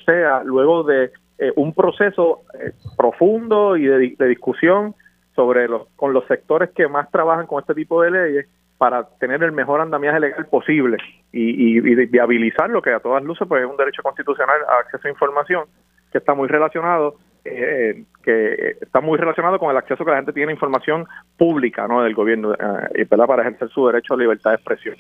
[0.06, 4.94] sea luego de eh, un proceso eh, profundo y de, discusión
[5.36, 8.48] sobre los, con los sectores que más trabajan con este tipo de leyes
[8.78, 10.98] para tener el mejor andamiaje legal posible
[11.32, 15.08] y, y, viabilizar lo que a todas luces pues es un derecho constitucional a acceso
[15.08, 15.64] a información
[16.12, 20.34] que está muy relacionado eh, que está muy relacionado con el acceso que la gente
[20.34, 22.54] tiene a información pública no del gobierno
[22.96, 24.96] y para ejercer su derecho a libertad de expresión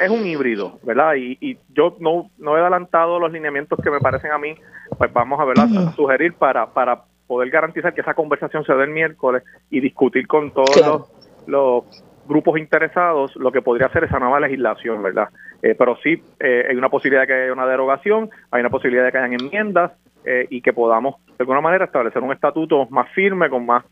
[0.00, 1.14] es un híbrido, ¿verdad?
[1.16, 4.54] Y, yo no, no he adelantado los lineamientos que me parecen a mí,
[4.96, 8.90] pues vamos a, verla, sugerir para, para poder garantizar que esa conversación se dé el
[8.90, 11.10] miércoles y discutir con todos
[11.46, 11.84] los,
[12.26, 15.28] grupos interesados lo que podría ser esa nueva legislación, ¿verdad?
[15.62, 19.04] Eh, pero sí eh, hay una posibilidad de que haya una derogación, hay una posibilidad
[19.04, 19.92] de que hayan enmiendas
[20.24, 23.84] eh, y que podamos de alguna manera establecer un estatuto más firme, con más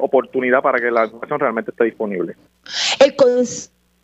[0.00, 2.34] oportunidad para que la información realmente esté disponible.
[3.04, 3.14] El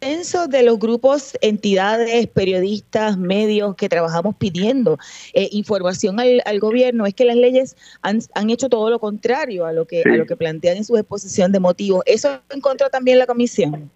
[0.00, 4.96] de los grupos, entidades, periodistas, medios que trabajamos pidiendo
[5.34, 9.86] eh, información al, gobierno es que las leyes han, hecho todo lo contrario a lo
[9.86, 12.02] que a lo que plantean en su exposición de motivos.
[12.06, 13.90] ¿Eso encontró también la comisión?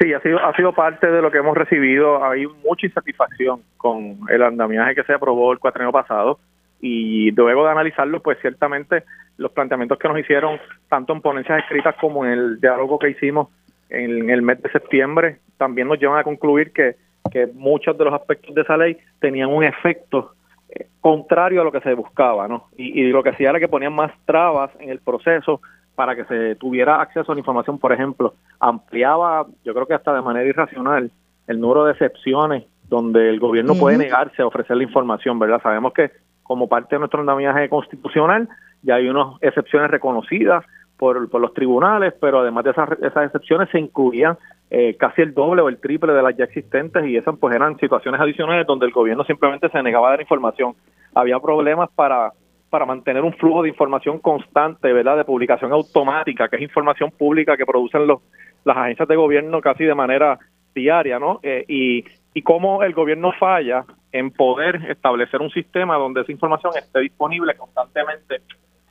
[0.00, 2.24] Sí, ha sido, ha sido parte de lo que hemos recibido.
[2.24, 6.40] Hay mucha insatisfacción con el andamiaje que se aprobó el cuatreno pasado
[6.80, 9.04] y luego de analizarlo, pues ciertamente
[9.36, 10.58] los planteamientos que nos hicieron,
[10.88, 13.48] tanto en ponencias escritas como en el diálogo que hicimos
[13.92, 16.96] en el mes de septiembre también nos llevan a concluir que,
[17.30, 20.32] que muchos de los aspectos de esa ley tenían un efecto
[20.70, 22.68] eh, contrario a lo que se buscaba, ¿no?
[22.76, 25.60] Y, lo que hacía era que ponían más trabas en el proceso
[25.94, 30.14] para que se tuviera acceso a la información, por ejemplo, ampliaba, yo creo que hasta
[30.14, 31.10] de manera irracional,
[31.46, 35.60] el número de excepciones donde el gobierno puede negarse a ofrecer la información, ¿verdad?
[35.62, 36.10] Sabemos que
[36.42, 38.48] como parte de nuestro andamiaje constitucional
[38.82, 40.64] ya hay unas excepciones reconocidas
[41.02, 44.38] por, los tribunales, pero además de esas, esas excepciones se incluían
[44.70, 47.76] eh, casi el doble o el triple de las ya existentes y esas pues eran
[47.78, 50.76] situaciones adicionales donde el gobierno simplemente se negaba a dar información.
[51.12, 52.32] Había problemas para
[52.70, 55.16] para mantener un flujo de información constante, ¿verdad?
[55.16, 58.20] De publicación automática, que es información pública que producen los,
[58.64, 60.38] las agencias de gobierno casi de manera
[60.74, 61.40] diaria, ¿no?
[61.42, 66.72] Eh, y, y cómo el gobierno falla en poder establecer un sistema donde esa información
[66.76, 68.40] esté disponible constantemente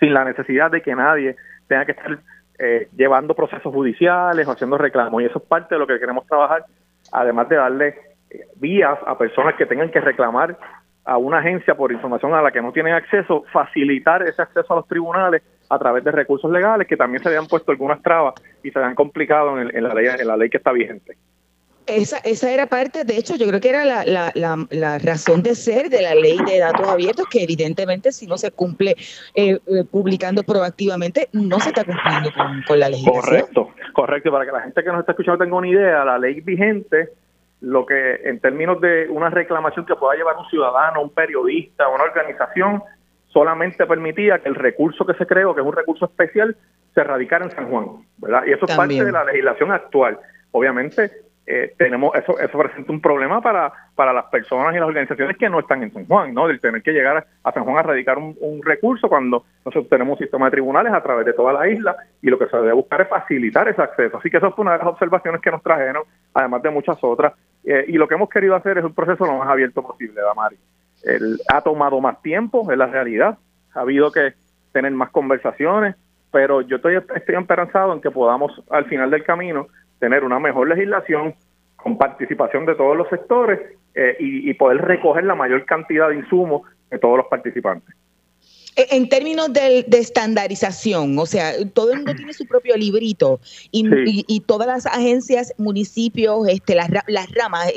[0.01, 1.35] sin la necesidad de que nadie
[1.71, 2.19] tenga que estar
[2.59, 5.21] eh, llevando procesos judiciales o haciendo reclamos.
[5.21, 6.65] Y eso es parte de lo que queremos trabajar,
[7.13, 7.95] además de darle
[8.29, 10.57] eh, vías a personas que tengan que reclamar
[11.05, 14.75] a una agencia por información a la que no tienen acceso, facilitar ese acceso a
[14.75, 18.69] los tribunales a través de recursos legales que también se habían puesto algunas trabas y
[18.69, 21.15] se habían complicado en, la ley en la ley que está vigente.
[21.87, 24.31] Esa, esa era parte, de hecho, yo creo que era la, la,
[24.69, 28.51] la, razón de ser de la ley de datos abiertos, que evidentemente si no se
[28.51, 28.95] cumple
[29.33, 32.29] eh, eh, publicando proactivamente, no se está cumpliendo
[32.67, 33.21] con, la legislación.
[33.21, 34.31] Correcto, correcto.
[34.31, 37.09] Para que la gente que nos está escuchando tenga una idea, la ley vigente,
[37.61, 42.03] lo que en términos de una reclamación que pueda llevar un ciudadano, un periodista, una
[42.03, 42.83] organización,
[43.27, 46.55] solamente permitía que el recurso que se creó, que es un recurso especial,
[46.93, 48.43] se radicara en San Juan, ¿verdad?
[48.45, 50.19] Y eso es parte de la legislación actual.
[50.51, 51.11] Obviamente,
[51.53, 55.49] eh, tenemos eso eso presenta un problema para, para las personas y las organizaciones que
[55.49, 56.47] no están en San Juan, ¿no?
[56.47, 60.23] Del tener que llegar a San Juan a radicar un, recurso cuando nosotros tenemos un
[60.23, 63.01] sistema de tribunales a través de toda la isla y lo que se debe buscar
[63.01, 64.17] es facilitar ese acceso.
[64.17, 67.33] Así que eso fue una de las observaciones que nos trajeron, además de muchas otras.
[67.65, 70.57] Eh, y lo que hemos querido hacer es un proceso lo más abierto posible, Damari.
[71.03, 73.37] El, ha tomado más tiempo, es la realidad.
[73.73, 74.35] Ha habido que
[74.71, 75.97] tener más conversaciones,
[76.31, 79.67] pero yo estoy, estoy esperanzado en que podamos al final del camino
[80.01, 81.35] tener una mejor legislación
[81.77, 83.59] con participación de todos los sectores
[83.95, 87.95] eh, y, poder recoger la mayor cantidad de insumos de todos los participantes.
[88.75, 94.67] En términos de, estandarización, o sea, todo el mundo tiene su propio librito y, todas
[94.67, 97.67] las agencias, municipios, este, las, ramas,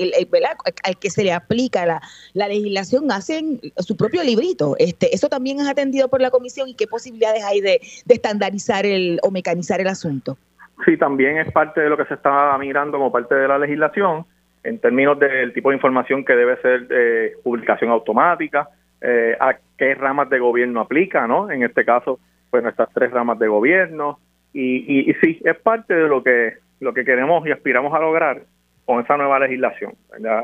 [0.84, 4.76] al que se le aplica la, legislación hacen su propio librito.
[4.78, 8.86] Este, ¿Eso también es atendido por la comisión y qué posibilidades hay de, de estandarizar
[8.86, 10.38] el, o mecanizar el asunto?
[10.84, 14.26] Sí, también es parte de lo que se está mirando como parte de la legislación
[14.64, 18.68] en términos del tipo de información que debe ser de publicación automática,
[19.00, 21.50] eh, a qué ramas de gobierno aplica, ¿no?
[21.50, 22.18] En este caso,
[22.50, 24.18] pues nuestras tres ramas de gobierno.
[24.54, 28.42] Y, y, sí, es parte de lo que, lo que queremos y aspiramos a lograr
[28.86, 29.94] con esa nueva legislación.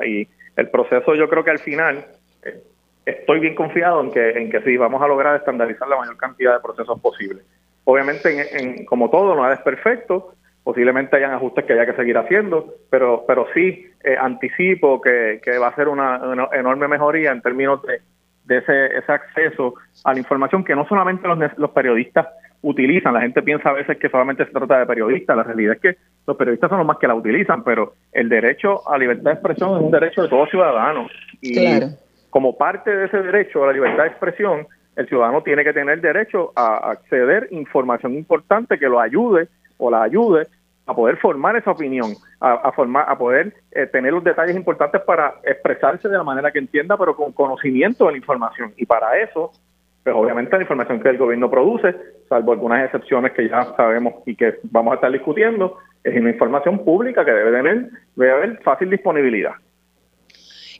[0.04, 2.04] Y el proceso yo creo que al final
[2.44, 2.60] eh,
[3.06, 6.54] estoy bien confiado en que, en que sí, vamos a lograr estandarizar la mayor cantidad
[6.54, 7.44] de procesos posibles.
[7.84, 12.74] Obviamente, en, como todo, no es perfecto, posiblemente hayan ajustes que haya que seguir haciendo,
[12.90, 16.20] pero, pero sí eh, anticipo que, va a ser una,
[16.52, 18.00] enorme mejoría en términos de,
[18.44, 22.26] de ese, ese, acceso a la información que no solamente los, los periodistas
[22.62, 25.80] utilizan, la gente piensa a veces que solamente se trata de periodistas, la realidad es
[25.80, 29.32] que los periodistas son los más que la utilizan, pero el derecho a libertad de
[29.32, 31.08] expresión es un derecho de todo ciudadano.
[31.40, 31.80] Y
[32.28, 36.00] como parte de ese derecho a la libertad de expresión, el ciudadano tiene que tener
[36.00, 39.48] derecho a acceder información importante que lo ayude
[39.78, 40.46] o la ayude
[40.86, 45.34] a poder formar esa opinión, a, formar, a poder eh, tener los detalles importantes para
[45.44, 48.72] expresarse de la manera que entienda, pero con conocimiento de la información.
[48.76, 49.52] Y para eso,
[50.02, 51.94] pues obviamente la información que el gobierno produce,
[52.28, 56.84] salvo algunas excepciones que ya sabemos y que vamos a estar discutiendo, es una información
[56.84, 59.52] pública que debe tener, debe haber fácil disponibilidad.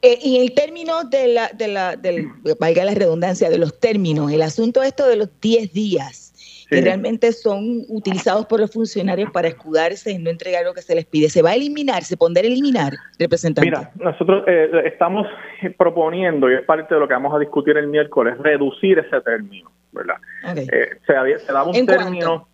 [0.03, 4.33] Eh, y el término de la, de la, del, valga la redundancia, de los términos,
[4.33, 9.49] el asunto esto de los 10 días, que realmente son utilizados por los funcionarios para
[9.49, 12.43] escudarse y no entregar lo que se les pide, ¿se va a eliminar, se pondrá
[12.43, 13.69] a eliminar, representante?
[13.69, 15.27] Mira, nosotros eh, estamos
[15.77, 19.71] proponiendo, y es parte de lo que vamos a discutir el miércoles, reducir ese término,
[19.93, 20.17] ¿verdad?
[20.57, 21.13] Eh, se,
[21.53, 22.47] daba un término...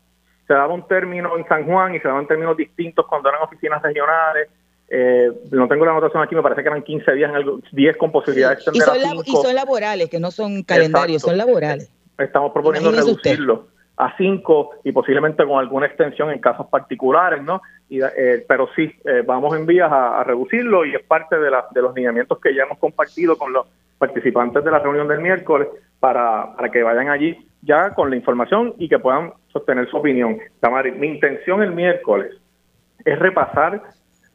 [0.49, 3.83] Se daba un término en San Juan y se daban términos distintos cuando eran oficinas
[3.83, 4.49] regionales
[4.89, 7.97] eh, no tengo la anotación aquí, me parece que eran 15 días, en algo, 10
[7.97, 8.83] con posibilidad de extender
[9.25, 11.91] y son, laborales, que no son calendarios, son laborales.
[12.19, 17.63] Estamos proponiendo reducirlo a 5 y posiblemente con alguna extensión en casos particulares, ¿no?
[17.89, 21.67] Y, eh, pero sí, eh, vamos en vías a, reducirlo y es parte de, la,
[21.73, 23.67] de los lineamientos que ya hemos compartido con los
[23.99, 25.69] participantes de la reunión del miércoles
[25.99, 30.39] para, para que vayan allí ya con la información y que puedan sostener su opinión.
[30.61, 32.33] Tamari, mi intención el miércoles
[33.05, 33.83] es repasar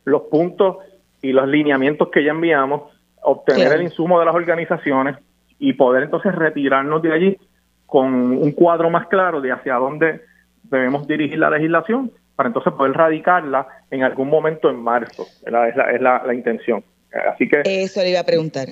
[0.06, 0.78] los puntos
[1.22, 5.18] y los lineamientos que ya enviamos, obtener el insumo de las organizaciones
[5.60, 7.38] y poder entonces retirarnos de allí
[7.86, 10.22] con un cuadro más claro de hacia dónde
[10.64, 15.28] debemos dirigir la legislación para entonces poder radicarla en algún momento en marzo.
[15.46, 16.84] Es la, es la, la intención.
[17.34, 17.62] Así que...
[17.66, 18.70] Eso le iba a preguntar.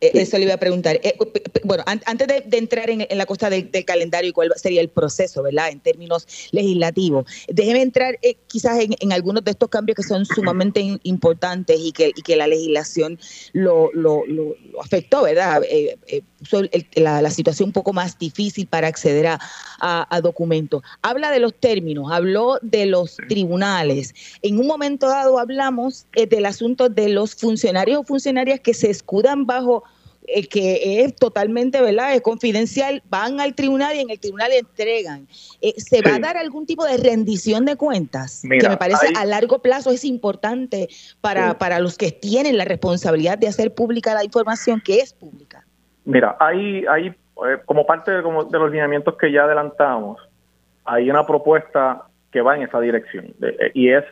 [0.00, 0.98] Eh, eso le iba a preguntar.
[1.02, 1.16] Eh,
[1.64, 5.70] bueno, antes de, entrar en, la cosa del, calendario y cuál sería el proceso, ¿verdad?
[5.70, 10.80] En términos legislativos, déjeme entrar eh, quizás en, algunos de estos cambios que son sumamente
[11.02, 13.18] importantes y que, que la legislación
[13.52, 14.24] lo, lo,
[14.80, 15.62] afectó, ¿verdad?
[16.94, 19.38] La, situación un poco más difícil para acceder a,
[19.80, 20.82] a, documentos.
[21.02, 24.14] Habla de los términos, habló de los tribunales.
[24.42, 29.46] En un momento dado hablamos del asunto de los funcionarios o funcionarias que se escudan
[29.46, 29.84] bajo
[30.26, 32.14] eh, que es totalmente, ¿verdad?
[32.14, 35.26] Es confidencial, van al tribunal y en el tribunal entregan.
[35.60, 38.42] Eh, ¿Se va a dar algún tipo de rendición de cuentas?
[38.42, 40.88] que me parece a largo plazo es importante
[41.20, 45.66] para, para los que tienen la responsabilidad de hacer pública la información que es pública.
[46.04, 50.20] Mira, hay, hay eh, como parte de, como de los lineamientos que ya adelantamos,
[50.84, 53.34] hay una propuesta que va en esa dirección
[53.74, 54.04] y es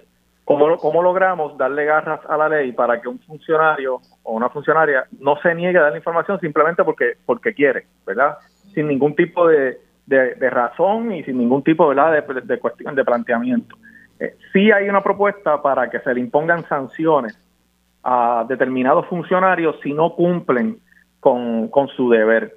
[0.48, 5.04] ¿Cómo, ¿Cómo, logramos darle garras a la ley para que un funcionario o una funcionaria
[5.20, 8.38] no se niegue a dar la información simplemente porque porque quiere, ¿verdad?
[8.72, 12.12] Sin ningún tipo de, de, razón y sin ningún tipo ¿verdad?
[12.26, 13.76] De, de cuestión de planteamiento.
[14.18, 17.38] Eh, sí hay una propuesta para que se le impongan sanciones
[18.02, 20.78] a determinados funcionarios si no cumplen
[21.20, 22.56] con, con su deber.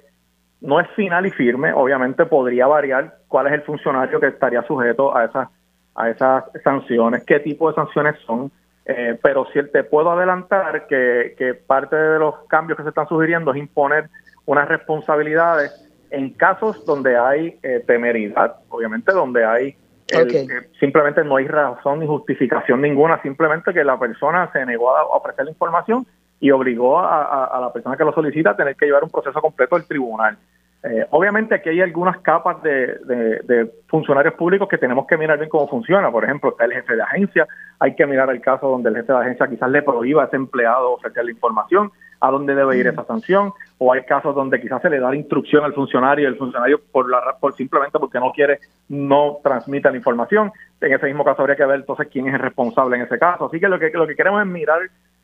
[0.60, 5.16] No es final y firme, obviamente podría variar cuál es el funcionario que estaría sujeto
[5.16, 5.48] a esas,
[5.94, 8.50] a esas sanciones, qué tipo de sanciones son.
[8.84, 13.06] Eh, pero si te puedo adelantar que, que parte de los cambios que se están
[13.06, 14.08] sugiriendo es imponer
[14.44, 19.76] unas responsabilidades en casos donde hay eh, temeridad, obviamente donde hay
[20.78, 25.46] simplemente no hay razón ni justificación ninguna, simplemente que la persona se negó a ofrecer
[25.46, 26.06] la información
[26.42, 29.76] y obligó a, la persona que lo solicita a tener que llevar un proceso completo
[29.76, 30.36] del tribunal.
[30.82, 35.68] Eh, obviamente aquí hay algunas capas de, funcionarios públicos que tenemos que mirar bien cómo
[35.68, 36.10] funciona.
[36.10, 37.46] Por ejemplo, está el jefe de agencia,
[37.78, 40.34] hay que mirar el caso donde el jefe de agencia quizás le prohíba a ese
[40.34, 42.90] empleado ofrecer la información, a dónde debe ir mm.
[42.90, 46.32] esa sanción, o hay casos donde quizás se le da la instrucción al funcionario y
[46.32, 50.50] el funcionario por la por simplemente porque no quiere no transmite la información.
[50.80, 53.44] En ese mismo caso habría que ver entonces quién es el responsable en ese caso.
[53.44, 54.80] Así que lo que lo que queremos es mirar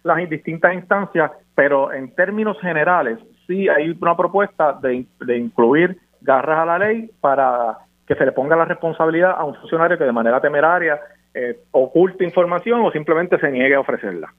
[0.09, 5.06] las distintas instancias, pero en términos generales sí hay una propuesta de,
[5.36, 9.98] incluir garras a la ley para que se le ponga la responsabilidad a un funcionario
[9.98, 10.98] que de manera temeraria
[11.34, 14.32] eh, oculte información o simplemente se niegue a ofrecerla.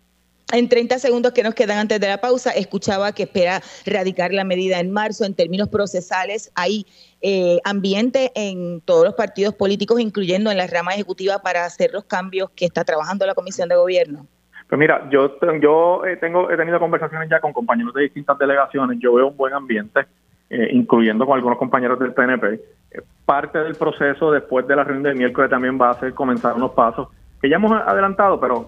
[0.52, 4.44] En 30 segundos que nos quedan antes de la pausa, escuchaba que espera radicar la
[4.44, 5.24] medida en marzo.
[5.24, 6.88] En términos procesales, hay
[7.22, 12.06] eh, ambiente en todos los partidos políticos, incluyendo en la rama ejecutiva, para hacer los
[12.06, 14.26] cambios que está trabajando la Comisión de Gobierno.
[14.70, 19.00] Pues mira, yo, yo eh, tengo, he tenido conversaciones ya con compañeros de distintas delegaciones,
[19.00, 20.02] yo veo un buen ambiente,
[20.48, 22.54] eh, incluyendo con algunos compañeros del PNP.
[22.92, 26.54] Eh, parte del proceso después de la reunión del miércoles también va a ser comenzar
[26.54, 27.08] unos pasos
[27.42, 28.68] que ya hemos adelantado, pero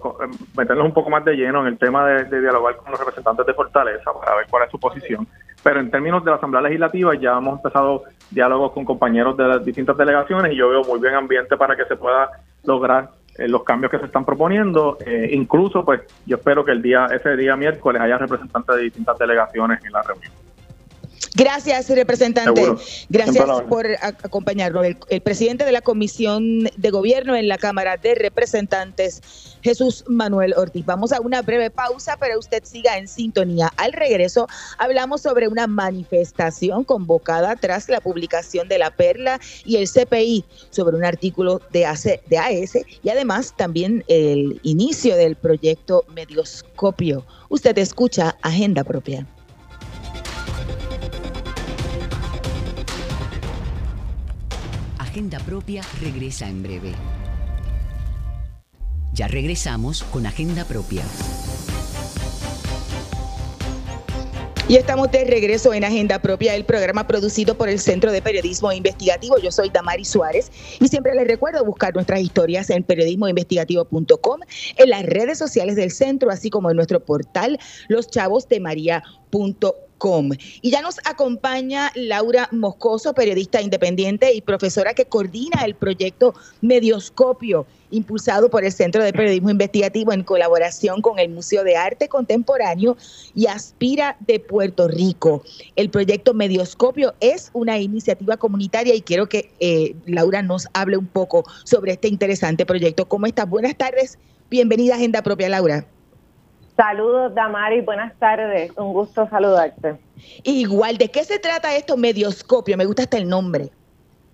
[0.56, 3.54] meternos un poco más de lleno en el tema de, dialogar con los representantes de
[3.54, 5.28] Fortaleza para ver cuál es su posición.
[5.62, 9.64] Pero en términos de la Asamblea Legislativa ya hemos empezado diálogos con compañeros de las
[9.64, 12.30] distintas delegaciones y yo veo muy bien ambiente para que se pueda
[12.64, 14.98] lograr eh, los cambios que se están proponiendo.
[15.04, 19.18] Eh, incluso, pues, yo espero que el día ese día miércoles haya representantes de distintas
[19.18, 20.41] delegaciones en la reunión.
[21.34, 22.62] Gracias, representante.
[23.08, 24.84] Gracias por acompañarnos.
[25.08, 29.22] El, presidente de la Comisión de Gobierno en la Cámara de Representantes,
[29.62, 30.84] Jesús Manuel Ortiz.
[30.84, 33.72] Vamos a una breve pausa, pero usted siga en sintonía.
[33.76, 34.46] Al regreso,
[34.76, 40.96] hablamos sobre una manifestación convocada tras la publicación de la Perla y el CPI sobre
[40.96, 47.24] un artículo de, de AS y además también el inicio del proyecto Medioscopio.
[47.48, 49.26] Usted escucha Agenda Propia.
[55.12, 56.92] Agenda Propia regresa en breve.
[59.12, 61.02] Ya regresamos con Agenda Propia.
[64.68, 68.72] Y estamos de regreso en Agenda Propia, el programa producido por el Centro de Periodismo
[68.72, 69.36] Investigativo.
[69.36, 70.50] Yo soy Damari Suárez
[70.80, 74.40] y siempre les recuerdo buscar nuestras historias en periodismoinvestigativo.com,
[74.78, 77.58] en las redes sociales del centro, así como en nuestro portal
[80.62, 87.66] Y ya nos acompaña Laura Moscoso, periodista independiente y profesora que coordina el proyecto Medioscopio,
[87.92, 92.96] impulsado por el Centro de Periodismo Investigativo en colaboración con el Museo de Arte Contemporáneo
[93.36, 95.44] y Aspira de Puerto Rico.
[95.76, 101.06] El proyecto Medioscopio es una iniciativa comunitaria y quiero que eh, Laura nos hable un
[101.06, 103.06] poco sobre este interesante proyecto.
[103.06, 103.48] ¿Cómo estás?
[103.48, 104.18] Buenas tardes.
[104.50, 105.86] Bienvenida a Agenda Propia, Laura.
[106.76, 108.76] Saludos, Damari, buenas tardes.
[108.78, 109.96] Un gusto saludarte.
[110.42, 112.76] Igual, ¿de qué se trata esto, Medioscopio?
[112.76, 113.68] Me gusta hasta el nombre.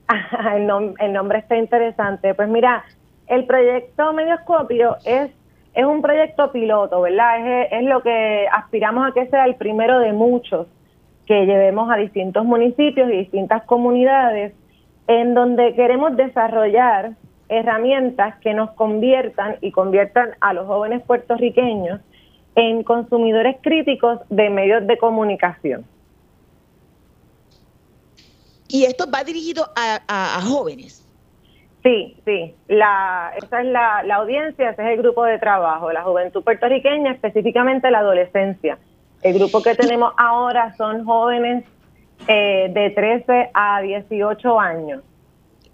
[0.54, 2.34] el, el nombre está interesante.
[2.34, 2.84] Pues mira,
[3.26, 5.30] el proyecto Medioscopio es,
[5.74, 7.64] es un proyecto piloto, ¿verdad?
[7.64, 10.68] Es, es lo que aspiramos a que sea el primero de muchos
[11.26, 14.54] que llevemos a distintos municipios y distintas comunidades
[15.08, 17.12] en donde queremos desarrollar
[17.48, 22.00] herramientas que nos conviertan y conviertan a los jóvenes puertorriqueños
[22.58, 25.86] en consumidores críticos de medios de comunicación.
[28.66, 31.06] ¿Y esto va dirigido a, jóvenes?
[31.84, 32.56] Sí, sí.
[32.66, 37.92] La, esa es la, audiencia, ese es el grupo de trabajo, la juventud puertorriqueña, específicamente
[37.92, 38.76] la adolescencia.
[39.22, 41.64] El grupo que tenemos ahora son jóvenes
[42.26, 45.02] eh, de 13 a 18 años.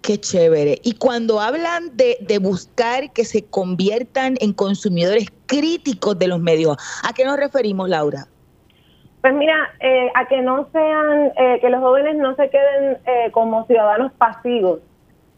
[0.04, 0.76] Qué chévere.
[0.82, 6.76] Y cuando hablan de, de, buscar que se conviertan en consumidores críticos de los medios,
[7.08, 8.26] ¿a qué nos referimos, Laura?
[9.22, 13.30] Pues mira, eh, a que no sean, eh, que los jóvenes no se queden eh,
[13.32, 14.80] como ciudadanos pasivos,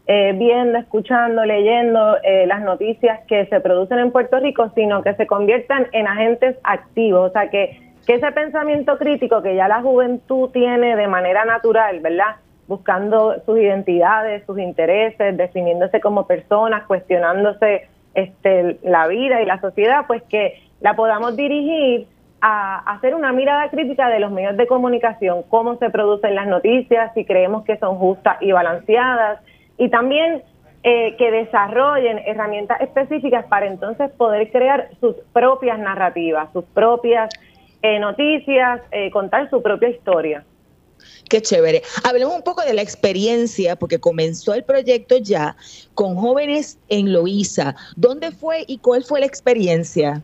[0.05, 2.15] viendo, escuchando, leyendo
[2.45, 7.29] las noticias que se producen en Puerto Rico, sino que se conviertan en agentes activos.
[7.29, 11.99] O sea, que, que ese pensamiento crítico que ya la juventud tiene de manera natural,
[11.99, 12.37] ¿verdad?
[12.67, 20.05] Buscando sus identidades, sus intereses, definiéndose como personas, cuestionándose este, la vida y la sociedad,
[20.07, 22.07] pues que la podamos dirigir
[22.41, 27.11] a hacer una mirada crítica de los medios de comunicación, cómo se producen las noticias,
[27.13, 29.39] si creemos que son justas y balanceadas,
[29.77, 30.43] y también
[30.83, 37.29] eh, que desarrollen herramientas específicas para entonces poder crear sus propias narrativas, sus propias
[37.81, 40.43] eh, noticias, eh, contar su propia historia.
[41.29, 41.81] Qué chévere.
[42.03, 45.55] Hablemos un poco de la experiencia, porque comenzó el proyecto ya
[45.93, 47.75] con jóvenes en Loíza.
[47.95, 50.21] ¿Dónde fue y cuál fue la experiencia?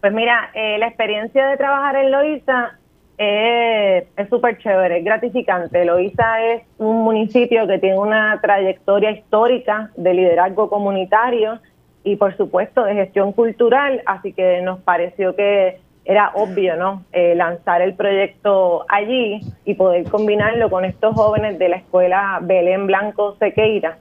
[0.00, 2.78] Pues mira, la experiencia de trabajar en Loíza
[3.16, 5.84] es súper chévere, es gratificante.
[5.84, 11.60] Loíza es un municipio que tiene una trayectoria histórica de liderazgo comunitario
[12.02, 17.04] y por supuesto de gestión cultural, así que nos pareció que era obvio, ¿no?
[17.12, 22.86] Eh, lanzar el proyecto allí y poder combinarlo con estos jóvenes de la escuela Belén
[22.86, 23.98] Blanco Sequeira,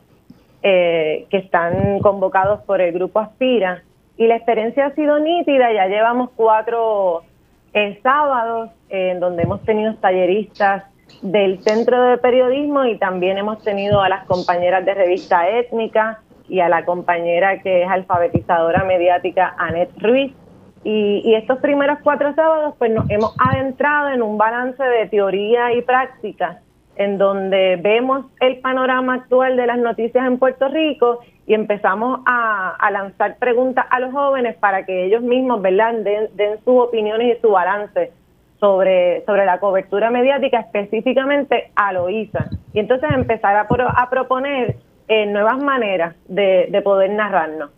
[0.62, 3.84] eh, que están convocados por el grupo Aspira.
[4.18, 7.24] Y la experiencia ha sido nítida, ya llevamos cuatro
[7.74, 10.84] el sábado, en donde hemos tenido talleristas
[11.22, 16.60] del Centro de Periodismo y también hemos tenido a las compañeras de revista étnica y
[16.60, 20.34] a la compañera que es alfabetizadora mediática, Anet Ruiz.
[20.84, 25.82] Y, estos primeros cuatro sábados, pues nos hemos adentrado en un balance de teoría y
[25.82, 26.60] práctica,
[26.98, 32.78] en donde vemos el panorama actual de las noticias en Puerto Rico y empezamos a,
[32.92, 35.94] lanzar preguntas a los jóvenes para que ellos mismos ¿verdad?
[36.04, 38.12] Den, sus opiniones y su balance
[38.60, 42.50] sobre, sobre la cobertura mediática, específicamente a Loíza.
[42.74, 44.76] Y entonces empezar a, a proponer
[45.08, 47.72] eh, nuevas maneras de poder narrarnos.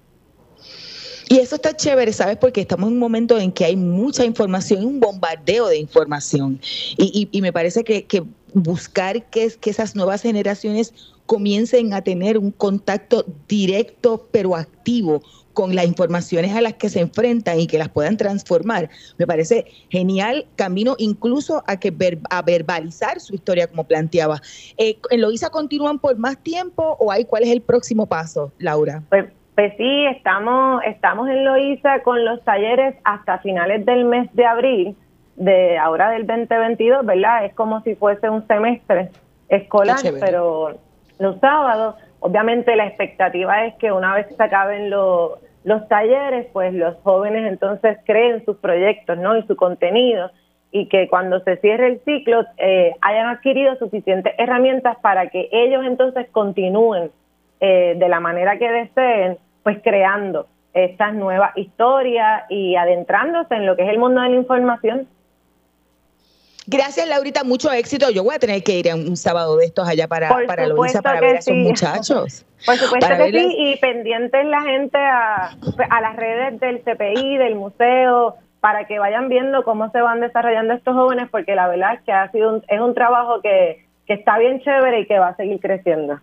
[1.27, 2.37] Y eso está chévere, ¿sabes?
[2.37, 6.59] Porque estamos en un momento en que hay mucha información, un bombardeo de información.
[6.97, 8.23] Y, y, me parece que,
[8.53, 10.93] buscar que, que esas nuevas generaciones
[11.25, 15.21] comiencen a tener un contacto directo pero activo
[15.55, 18.89] con las informaciones a las que se enfrentan y que las puedan transformar.
[19.17, 21.95] Me parece genial camino incluso a que
[22.29, 24.41] a verbalizar su historia como planteaba.
[24.77, 29.01] Eh, ¿En Loisa continúan por más tiempo o hay cuál es el próximo paso, Laura?
[29.09, 34.45] Pues, pues sí, estamos, estamos en Loisa con los talleres hasta finales del mes de
[34.45, 34.97] abril
[35.37, 37.45] de ahora del 2022, ¿verdad?
[37.45, 39.11] Es como si fuese un semestre
[39.49, 40.75] escolar, pero
[41.19, 41.95] los sábados.
[42.19, 45.33] Obviamente la expectativa es que una vez se acaben los,
[45.63, 49.37] los talleres, pues los jóvenes entonces creen sus proyectos ¿no?
[49.37, 50.31] y su contenido
[50.71, 55.85] y que cuando se cierre el ciclo eh, hayan adquirido suficientes herramientas para que ellos
[55.85, 57.11] entonces continúen
[57.61, 60.45] eh, de la manera que deseen, pues creando
[60.75, 65.07] estas nuevas historias y adentrándose en lo que es el mundo de la información.
[66.67, 68.11] Gracias, Laurita, mucho éxito.
[68.11, 71.19] Yo voy a tener que ir un sábado de estos allá para, para Loisa para
[71.19, 72.45] ver a esos muchachos.
[72.63, 75.55] Por supuesto que sí, y pendientes la gente a,
[75.89, 80.75] a las redes del CPI, del museo, para que vayan viendo cómo se van desarrollando
[80.75, 84.37] estos jóvenes, porque la verdad es que ha sido es un trabajo que, que está
[84.37, 86.19] bien chévere y que va a seguir creciendo.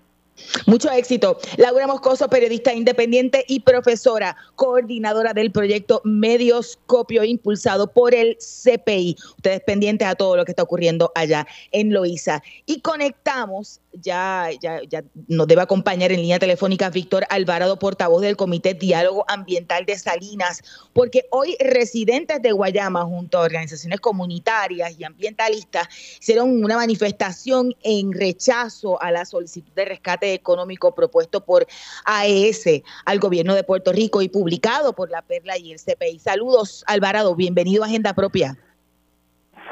[0.66, 1.38] Mucho éxito.
[1.57, 9.16] Laura Moscoso, periodista independiente y profesora, coordinadora del proyecto Medioscopio impulsado por el CPI.
[9.36, 12.43] Ustedes pendientes a todo lo que está ocurriendo allá en Loíza.
[12.66, 18.36] Y conectamos ya, ya, ya nos debe acompañar en línea telefónica Víctor Alvarado, portavoz del
[18.36, 20.62] Comité Diálogo Ambiental de Salinas,
[20.93, 25.88] porque hoy residentes de Guayama, junto a organizaciones comunitarias y ambientalistas,
[26.20, 31.66] hicieron una manifestación en rechazo a la solicitud de rescate económico propuesto por
[32.05, 36.18] AES al gobierno de Puerto Rico y publicado por la Perla y el CPI.
[36.18, 38.57] Saludos, Alvarado, bienvenido a Agenda Propia.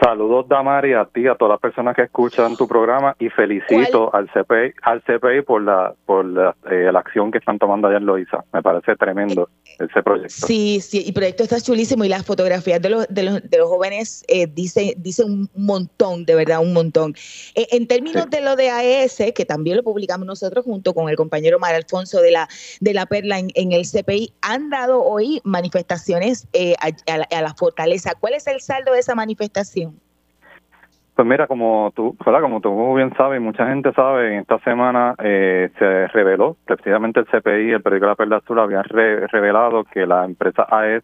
[0.03, 4.30] Saludos, Damari, a ti, a todas las personas que escuchan tu programa y felicito al
[4.30, 6.24] CPI, al CPI por la por
[6.70, 8.42] eh, la, acción que están tomando allá en Loiza.
[8.55, 10.46] Me parece tremendo ese proyecto.
[10.46, 13.68] Sí, sí, el proyecto está chulísimo y las fotografías de los, de los, de los
[13.68, 17.14] jóvenes eh, dicen dice un montón, de verdad, un montón.
[17.55, 21.16] Eh, en términos de lo de AES, que también lo publicamos nosotros junto con el
[21.16, 22.48] compañero Mar Alfonso de la,
[22.80, 26.48] de la Perla en, el CPI, han dado hoy manifestaciones
[26.80, 28.14] a, la, a la fortaleza.
[28.18, 29.89] ¿Cuál es el saldo de esa manifestación?
[31.14, 35.70] Pues mira, como tú, como tú bien sabes, mucha gente sabe, en esta semana eh,
[35.78, 40.62] se reveló, precisamente el CPI, el periódico La Perla Azul, había revelado que la empresa
[40.62, 41.02] AS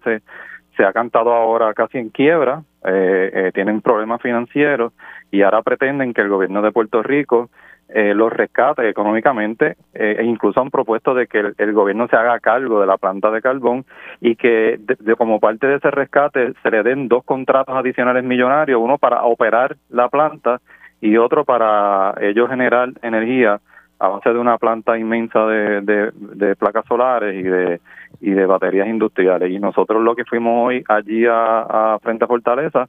[0.77, 4.93] se ha cantado ahora casi en quiebra, eh, eh, tienen problemas financieros
[5.31, 7.51] y ahora pretenden que el gobierno de Puerto Rico
[7.89, 12.41] eh, los rescate económicamente eh, e incluso han propuesto de que el, gobierno se haga
[12.41, 13.85] cargo de la planta de carbón
[14.21, 14.81] y que
[15.17, 19.77] como parte de ese rescate se le den dos contratos adicionales millonarios, uno para operar
[19.89, 20.61] la planta
[21.01, 23.61] y otro para ellos generar energía
[24.01, 27.81] a base de una planta inmensa de, de, placas solares y de
[28.21, 29.51] y de baterías industriales.
[29.51, 32.89] Y nosotros lo que fuimos hoy allí a frente a Fortaleza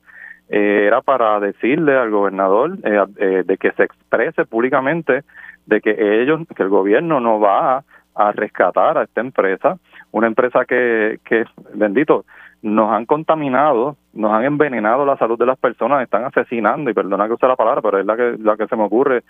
[0.50, 5.24] eh, era para decirle al gobernador eh, eh, de que se exprese públicamente
[5.66, 7.84] de que ellos, que el gobierno no va
[8.16, 9.78] a, rescatar a esta empresa,
[10.12, 11.44] una empresa que, que,
[11.76, 12.26] bendito,
[12.64, 17.28] nos han contaminado, nos han envenenado la salud de las personas, están asesinando, y perdona
[17.28, 19.24] que use la palabra, pero es la que, la que se me ocurre,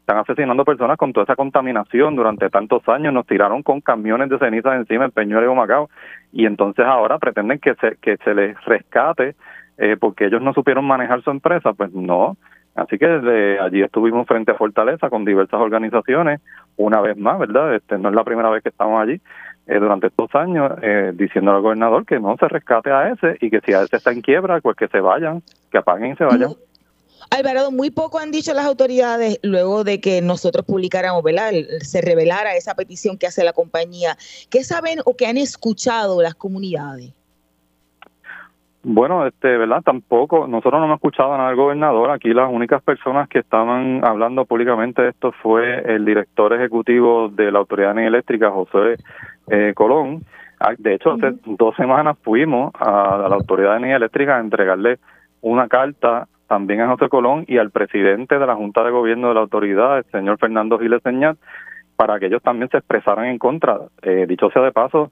[0.00, 4.38] están asesinando personas con toda esa contaminación durante tantos años, nos tiraron con camiones de
[4.38, 5.88] cenizas encima en Peñuelo y Macao,
[6.30, 9.34] y entonces ahora pretenden que se, que se les rescate
[9.78, 12.36] eh, porque ellos no supieron manejar su empresa, pues no.
[12.74, 16.40] Así que desde allí estuvimos frente a Fortaleza con diversas organizaciones,
[16.76, 17.74] una vez más, ¿verdad?
[17.74, 19.20] Este no es la primera vez que estamos allí,
[19.66, 23.48] eh, durante estos años, eh, diciendo al gobernador que no se rescate a ese y
[23.50, 26.24] que si a ese está en quiebra, pues que se vayan, que apaguen y se
[26.24, 26.54] vayan.
[27.30, 31.52] Alvarado, muy poco han dicho las autoridades luego de que nosotros publicáramos, ¿verdad?
[31.80, 34.16] Se revelara esa petición que hace la compañía.
[34.50, 37.12] ¿Qué saben o qué han escuchado las comunidades?
[38.86, 39.80] Bueno, este, ¿verdad?
[39.82, 42.10] Tampoco, nosotros no hemos escuchado nada del gobernador.
[42.10, 47.50] Aquí las únicas personas que estaban hablando públicamente de esto fue el director ejecutivo de
[47.50, 48.96] la Autoridad de Eléctrica, José
[49.48, 50.22] eh, Colón.
[50.60, 54.98] Ah, de hecho, hace dos semanas fuimos a, la Autoridad de Energía Eléctrica a entregarle
[55.40, 59.34] una carta también a José Colón y al presidente de la Junta de Gobierno de
[59.34, 61.38] la autoridad, el señor Fernando Giles Señal,
[61.96, 63.78] para que ellos también se expresaran en contra.
[64.02, 65.10] Eh, dicho sea de paso,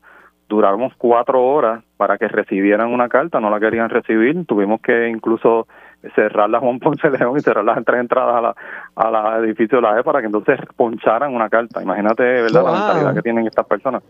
[0.48, 5.66] duramos cuatro horas para que recibieran una carta, no la querían recibir, tuvimos que incluso
[6.14, 8.54] cerrar la Juan Ponce León y cerrar las tres entradas a la,
[8.96, 11.82] a la edificio de la E para que entonces poncharan una carta.
[11.82, 14.02] Imagínate, ¿verdad?, la mentalidad que tienen estas personas.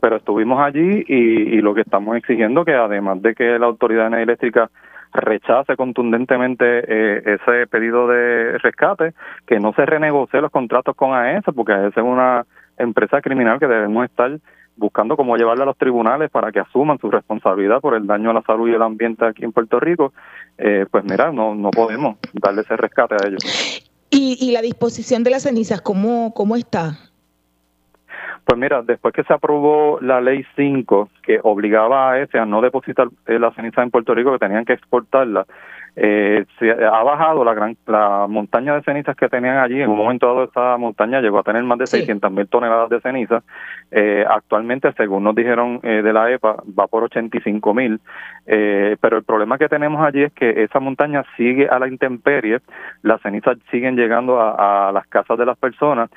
[0.00, 4.12] Pero estuvimos allí y, y lo que estamos exigiendo que además de que la Autoridad
[4.12, 4.70] Eléctrica
[5.12, 9.14] rechace contundentemente eh, ese pedido de rescate,
[9.46, 12.44] que no se renegocie los contratos con AES, porque AES es una
[12.76, 14.30] empresa criminal que debemos estar
[14.76, 18.34] buscando cómo llevarla a los tribunales para que asuman su responsabilidad por el daño a
[18.34, 20.12] la salud y el ambiente aquí en Puerto Rico,
[20.58, 23.82] eh, pues mira, no, no podemos darle ese rescate a ellos.
[24.10, 26.92] ¿Y, y la disposición de las cenizas, cómo, cómo está?
[28.46, 32.60] Pues mira, después que se aprobó la ley 5 que obligaba a ese a no
[32.60, 35.46] depositar eh, la ceniza en Puerto Rico, que tenían que exportarla,
[35.98, 39.80] eh, se ha bajado la gran la montaña de cenizas que tenían allí.
[39.80, 43.00] En un momento dado esta montaña llegó a tener más de 600 mil toneladas de
[43.00, 43.42] ceniza.
[43.90, 48.00] Eh, actualmente, según nos dijeron eh, de la EPA, va por 85 mil.
[48.46, 52.60] Eh, pero el problema que tenemos allí es que esa montaña sigue a la intemperie,
[53.02, 56.10] las cenizas siguen llegando a, a las casas de las personas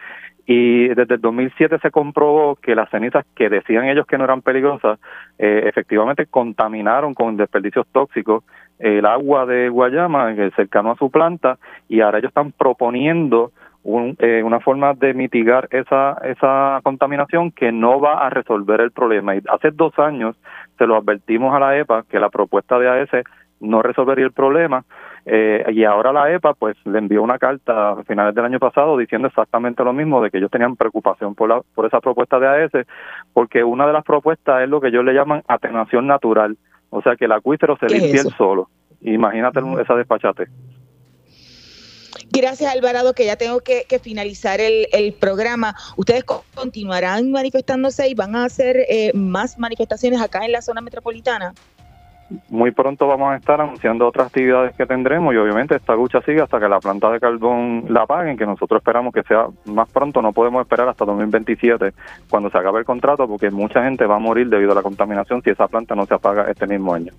[0.52, 4.42] y desde el 2007 se comprobó que las cenizas que decían ellos que no eran
[4.42, 4.98] peligrosas,
[5.38, 8.44] eh, efectivamente contaminaron con desperdicios tóxicos
[8.80, 13.52] el agua de Guayama, cercano a su planta, y ahora ellos están proponiendo
[13.84, 18.90] un, eh, una forma de mitigar esa, esa contaminación que no va a resolver el
[18.90, 19.36] problema.
[19.36, 20.36] Y hace dos años
[20.80, 23.24] se lo advertimos a la EPA que la propuesta de AES
[23.60, 24.84] no resolvería el problema
[25.26, 28.98] eh, y ahora la EPA pues le envió una carta a finales del año pasado
[28.98, 32.48] diciendo exactamente lo mismo de que ellos tenían preocupación por la, por esa propuesta de
[32.48, 32.88] AES
[33.34, 36.58] porque una de las propuestas es lo que ellos le llaman atenuación natural.
[36.90, 38.70] O sea que el acuífero se limpia él solo.
[39.02, 40.48] Imagínate esa despachate.
[42.32, 45.76] Gracias, Alvarado, que ya tengo que, finalizar el, el, programa.
[45.98, 51.54] ¿Ustedes continuarán manifestándose y van a hacer eh, más manifestaciones acá en la zona metropolitana?
[52.50, 56.42] Muy pronto vamos a estar anunciando otras actividades que tendremos y obviamente esta lucha sigue
[56.42, 60.22] hasta que la planta de carbón la paguen, que nosotros esperamos que sea más pronto,
[60.22, 61.94] no podemos esperar hasta 2027
[62.30, 65.42] cuando se acabe el contrato porque mucha gente va a morir debido a la contaminación
[65.42, 67.14] si esa planta no se apaga este mismo año.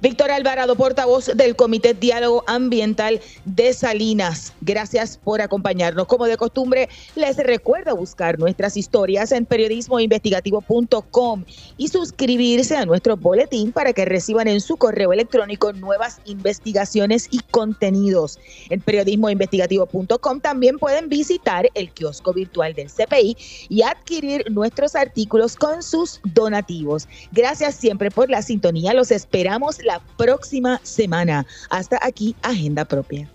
[0.00, 4.52] Víctor Alvarado, portavoz del Comité Diálogo Ambiental de Salinas.
[4.60, 6.06] Gracias por acompañarnos.
[6.06, 11.44] Como de costumbre, les recuerdo buscar nuestras historias en periodismoinvestigativo.com
[11.78, 17.40] y suscribirse a nuestro boletín para que reciban en su correo electrónico nuevas investigaciones y
[17.50, 18.38] contenidos.
[18.68, 23.36] En periodismoinvestigativo.com también pueden visitar el kiosco virtual del CPI
[23.68, 27.08] y adquirir nuestros artículos con sus donativos.
[27.32, 28.92] Gracias siempre por la sintonía.
[28.92, 31.46] Los esperamos la próxima semana.
[31.70, 33.30] Hasta aquí, Agenda Propia.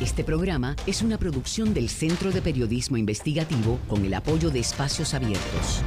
[0.00, 5.14] Este programa es una producción del Centro de Periodismo Investigativo con el apoyo de Espacios
[5.14, 5.82] Abiertos.